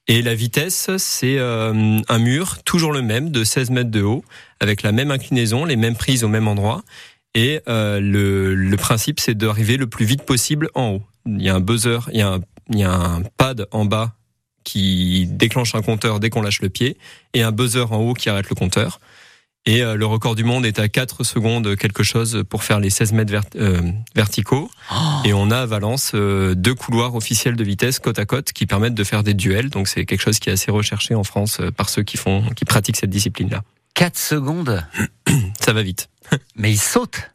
Et 0.07 0.21
la 0.21 0.35
vitesse, 0.35 0.91
c'est 0.97 1.39
euh, 1.39 1.99
un 2.07 2.19
mur, 2.19 2.61
toujours 2.61 2.91
le 2.91 3.01
même, 3.01 3.31
de 3.31 3.43
16 3.43 3.71
mètres 3.71 3.89
de 3.89 4.03
haut, 4.03 4.23
avec 4.59 4.83
la 4.83 4.91
même 4.91 5.09
inclinaison, 5.09 5.65
les 5.65 5.77
mêmes 5.77 5.95
prises 5.95 6.23
au 6.23 6.27
même 6.27 6.47
endroit. 6.47 6.83
Et 7.33 7.61
euh, 7.67 7.99
le, 7.99 8.53
le 8.53 8.77
principe, 8.77 9.19
c'est 9.19 9.35
d'arriver 9.35 9.77
le 9.77 9.87
plus 9.87 10.05
vite 10.05 10.21
possible 10.21 10.69
en 10.75 10.91
haut. 10.91 11.01
Il 11.25 11.41
y 11.41 11.49
a 11.49 11.55
un 11.55 11.59
buzzer, 11.59 12.07
il 12.11 12.19
y 12.19 12.21
a 12.21 12.33
un 12.33 12.41
il 12.69 12.79
y 12.79 12.83
a 12.83 12.93
un 12.93 13.21
pad 13.37 13.67
en 13.71 13.85
bas 13.85 14.13
qui 14.63 15.27
déclenche 15.27 15.75
un 15.75 15.81
compteur 15.81 16.19
dès 16.19 16.29
qu'on 16.29 16.41
lâche 16.41 16.61
le 16.61 16.69
pied 16.69 16.97
et 17.33 17.43
un 17.43 17.51
buzzer 17.51 17.91
en 17.91 17.97
haut 17.97 18.13
qui 18.13 18.29
arrête 18.29 18.49
le 18.49 18.55
compteur. 18.55 18.99
Et 19.65 19.81
euh, 19.81 19.95
le 19.95 20.05
record 20.05 20.35
du 20.35 20.43
monde 20.43 20.65
est 20.65 20.77
à 20.79 20.89
4 20.89 21.23
secondes 21.23 21.77
quelque 21.77 22.03
chose 22.03 22.43
pour 22.49 22.63
faire 22.63 22.79
les 22.79 22.89
16 22.89 23.13
mètres 23.13 23.33
euh, 23.55 23.81
verticaux. 24.13 24.69
Oh. 24.91 24.95
Et 25.23 25.33
on 25.33 25.51
a 25.51 25.59
à 25.59 25.65
Valence 25.65 26.11
euh, 26.15 26.53
deux 26.53 26.75
couloirs 26.75 27.15
officiels 27.15 27.55
de 27.55 27.63
vitesse 27.63 27.99
côte 27.99 28.19
à 28.19 28.25
côte 28.25 28.51
qui 28.51 28.65
permettent 28.65 28.93
de 28.93 29.03
faire 29.05 29.23
des 29.23 29.33
duels. 29.33 29.69
Donc 29.69 29.87
c'est 29.87 30.05
quelque 30.05 30.21
chose 30.21 30.39
qui 30.39 30.49
est 30.49 30.53
assez 30.53 30.69
recherché 30.69 31.15
en 31.15 31.23
France 31.23 31.61
par 31.77 31.89
ceux 31.89 32.03
qui 32.03 32.17
font, 32.17 32.43
qui 32.55 32.65
pratiquent 32.65 32.97
cette 32.97 33.09
discipline-là. 33.09 33.63
4 33.93 34.17
secondes 34.17 34.85
Ça 35.61 35.71
va 35.71 35.81
vite. 35.81 36.09
Mais 36.55 36.71
ils 36.71 36.79
sautent 36.79 37.31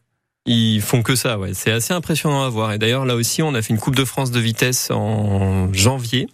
ils 0.49 0.81
font 0.81 1.03
que 1.03 1.15
ça. 1.15 1.39
C'est 1.53 1.71
assez 1.71 1.93
impressionnant 1.93 2.43
à 2.43 2.49
voir. 2.49 2.73
Et 2.73 2.79
d'ailleurs, 2.79 3.05
là 3.05 3.15
aussi, 3.15 3.43
on 3.43 3.55
a 3.55 3.63
fait 3.63 3.73
une 3.73 3.79
Coupe 3.79 3.97
de 3.97 4.05
France 4.05 4.31
de 4.31 4.41
vitesse 4.41 4.91
en 4.91 5.73
janvier. 5.73 6.29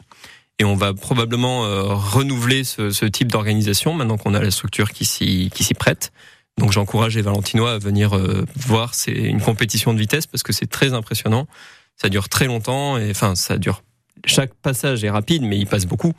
Et 0.59 0.64
on 0.64 0.76
va 0.76 0.94
probablement 0.94 1.64
euh, 1.64 1.83
renouveler 1.83 2.62
ce, 2.62 3.04
type 3.06 3.33
d'organisation 3.33 3.92
maintenant 3.92 4.16
qu'on 4.16 4.35
a 4.35 4.40
la 4.40 4.52
structure 4.52 4.92
qui 4.92 5.04
s'y 5.04 5.75
prête. 5.76 6.12
Donc 6.59 6.71
j'encourage 6.71 7.16
les 7.16 7.23
Valentinois 7.23 7.73
à 7.73 7.78
venir 7.78 8.16
euh, 8.16 8.47
voir. 8.54 8.94
C'est 8.94 9.12
une 9.12 9.40
compétition 9.40 9.92
de 9.92 9.99
vitesse 9.99 10.26
parce 10.26 10.42
que 10.42 10.52
c'est 10.52 10.71
très 10.71 10.92
impressionnant. 10.92 11.49
Ça 11.97 12.09
dure 12.09 12.28
très 12.28 12.47
longtemps 12.47 12.97
enfin 13.11 13.35
ça 13.35 13.59
dure. 13.59 13.83
Chaque 14.25 14.54
passage 14.54 15.02
est 15.04 15.11
rapide, 15.11 15.42
mais 15.42 15.59
il 15.59 15.66
passe 15.66 15.87
beaucoup. 15.87 16.12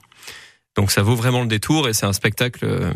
Donc 0.76 0.92
ça 0.92 1.02
vaut 1.02 1.16
vraiment 1.16 1.42
le 1.42 1.48
détour 1.48 1.88
et 1.88 1.94
c'est 1.94 2.06
un 2.06 2.14
spectacle 2.14 2.66
euh, 2.66 2.92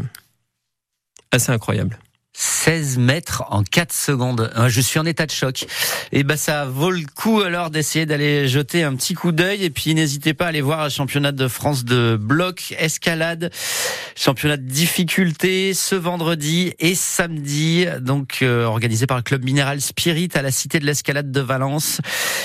assez 1.31 1.51
incroyable. 1.51 1.97
16 2.33 2.99
mètres 2.99 3.43
en 3.49 3.63
4 3.63 3.91
secondes. 3.91 4.51
Euh, 4.55 4.69
je 4.69 4.81
suis 4.81 4.99
en 4.99 5.05
état 5.05 5.25
de 5.25 5.31
choc. 5.31 5.65
Et 6.11 6.23
ben 6.23 6.37
ça 6.37 6.65
vaut 6.65 6.91
le 6.91 7.03
coup 7.15 7.41
alors 7.41 7.69
d'essayer 7.69 8.05
d'aller 8.05 8.47
jeter 8.47 8.83
un 8.83 8.95
petit 8.95 9.13
coup 9.13 9.31
d'œil 9.31 9.63
et 9.63 9.69
puis 9.69 9.93
n'hésitez 9.95 10.33
pas 10.33 10.45
à 10.45 10.49
aller 10.49 10.61
voir 10.61 10.83
le 10.83 10.89
championnat 10.89 11.31
de 11.31 11.47
France 11.47 11.83
de 11.83 12.17
bloc 12.19 12.75
escalade, 12.77 13.51
championnat 14.15 14.57
de 14.57 14.67
difficulté 14.67 15.73
ce 15.73 15.95
vendredi 15.95 16.73
et 16.79 16.95
samedi 16.95 17.85
donc 18.01 18.39
euh, 18.41 18.65
organisé 18.65 19.07
par 19.07 19.17
le 19.17 19.23
club 19.23 19.43
minéral 19.43 19.81
Spirit 19.81 20.29
à 20.35 20.41
la 20.41 20.51
Cité 20.51 20.79
de 20.79 20.85
l'Escalade 20.85 21.31
de 21.31 21.41
Valence. 21.41 21.99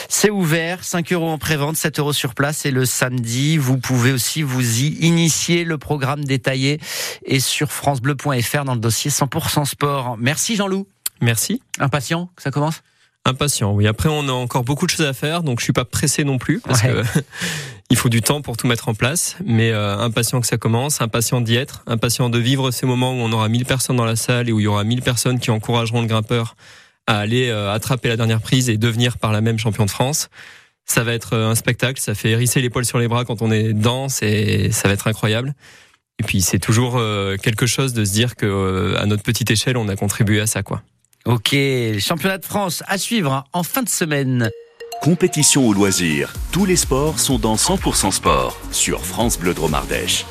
C'est 0.08 0.30
ouvert, 0.30 0.82
5 0.84 1.12
euros 1.12 1.28
en 1.28 1.38
prévente, 1.38 1.76
7 1.76 1.98
euros 1.98 2.12
sur 2.12 2.34
place 2.34 2.66
et 2.66 2.70
le 2.70 2.86
samedi 2.86 3.58
vous 3.58 3.78
pouvez 3.78 4.12
aussi 4.12 4.42
vous 4.42 4.80
y 4.80 4.88
initier. 5.00 5.64
Le 5.64 5.78
programme 5.78 6.24
détaillé 6.24 6.80
et 7.24 7.40
sur 7.40 7.70
francebleu.fr 7.70 8.64
dans 8.64 8.74
le 8.74 8.80
dossier 8.80 9.10
100% 9.10 9.64
sport. 9.74 10.16
Merci 10.18 10.56
Jean-Loup. 10.56 10.86
Merci. 11.20 11.62
Impatient 11.78 12.30
que 12.36 12.42
ça 12.42 12.50
commence? 12.50 12.82
Impatient, 13.26 13.72
oui. 13.72 13.86
Après, 13.86 14.08
on 14.10 14.28
a 14.28 14.32
encore 14.32 14.64
beaucoup 14.64 14.84
de 14.86 14.90
choses 14.90 15.06
à 15.06 15.14
faire, 15.14 15.42
donc 15.42 15.58
je 15.58 15.64
suis 15.64 15.72
pas 15.72 15.86
pressé 15.86 16.24
non 16.24 16.38
plus 16.38 16.60
parce 16.60 16.82
que 16.82 17.02
il 17.90 17.96
faut 17.96 18.10
du 18.10 18.20
temps 18.20 18.42
pour 18.42 18.56
tout 18.56 18.66
mettre 18.66 18.88
en 18.88 18.94
place. 18.94 19.36
Mais 19.44 19.70
euh, 19.70 19.98
impatient 19.98 20.40
que 20.40 20.46
ça 20.46 20.58
commence, 20.58 21.00
impatient 21.00 21.40
d'y 21.40 21.56
être, 21.56 21.82
impatient 21.86 22.28
de 22.28 22.38
vivre 22.38 22.70
ces 22.70 22.86
moments 22.86 23.12
où 23.12 23.16
on 23.16 23.32
aura 23.32 23.48
1000 23.48 23.64
personnes 23.64 23.96
dans 23.96 24.04
la 24.04 24.16
salle 24.16 24.48
et 24.48 24.52
où 24.52 24.60
il 24.60 24.64
y 24.64 24.66
aura 24.66 24.84
1000 24.84 25.02
personnes 25.02 25.38
qui 25.40 25.50
encourageront 25.50 26.02
le 26.02 26.06
grimpeur 26.06 26.54
à 27.06 27.18
aller 27.18 27.48
euh, 27.48 27.72
attraper 27.72 28.08
la 28.08 28.16
dernière 28.16 28.40
prise 28.40 28.68
et 28.68 28.76
devenir 28.76 29.18
par 29.18 29.32
la 29.32 29.40
même 29.40 29.58
champion 29.58 29.86
de 29.86 29.90
France. 29.90 30.28
Ça 30.84 31.02
va 31.02 31.14
être 31.14 31.32
euh, 31.32 31.50
un 31.50 31.54
spectacle, 31.54 32.00
ça 32.00 32.14
fait 32.14 32.30
hérisser 32.30 32.60
les 32.60 32.68
poils 32.68 32.84
sur 32.84 32.98
les 32.98 33.08
bras 33.08 33.24
quand 33.24 33.40
on 33.40 33.50
est 33.50 33.72
dedans, 33.72 34.08
et 34.20 34.70
ça 34.70 34.88
va 34.88 34.94
être 34.94 35.06
incroyable. 35.06 35.54
Et 36.20 36.22
puis 36.22 36.42
c'est 36.42 36.58
toujours 36.58 36.96
euh, 36.96 37.36
quelque 37.36 37.66
chose 37.66 37.92
de 37.92 38.04
se 38.04 38.12
dire 38.12 38.36
que 38.36 38.46
euh, 38.46 39.00
à 39.00 39.06
notre 39.06 39.22
petite 39.22 39.50
échelle, 39.50 39.76
on 39.76 39.88
a 39.88 39.96
contribué 39.96 40.40
à 40.40 40.46
ça, 40.46 40.62
quoi. 40.62 40.82
Ok, 41.24 41.56
championnat 42.00 42.38
de 42.38 42.44
France 42.44 42.82
à 42.86 42.98
suivre 42.98 43.32
hein, 43.32 43.44
en 43.52 43.62
fin 43.62 43.82
de 43.82 43.88
semaine. 43.88 44.50
Compétition 45.00 45.66
au 45.66 45.72
loisir, 45.72 46.32
tous 46.52 46.66
les 46.66 46.76
sports 46.76 47.18
sont 47.18 47.38
dans 47.38 47.56
100% 47.56 48.10
sport 48.10 48.58
sur 48.70 49.04
France 49.04 49.38
Bleu 49.38 49.54
Dromardèche. 49.54 50.24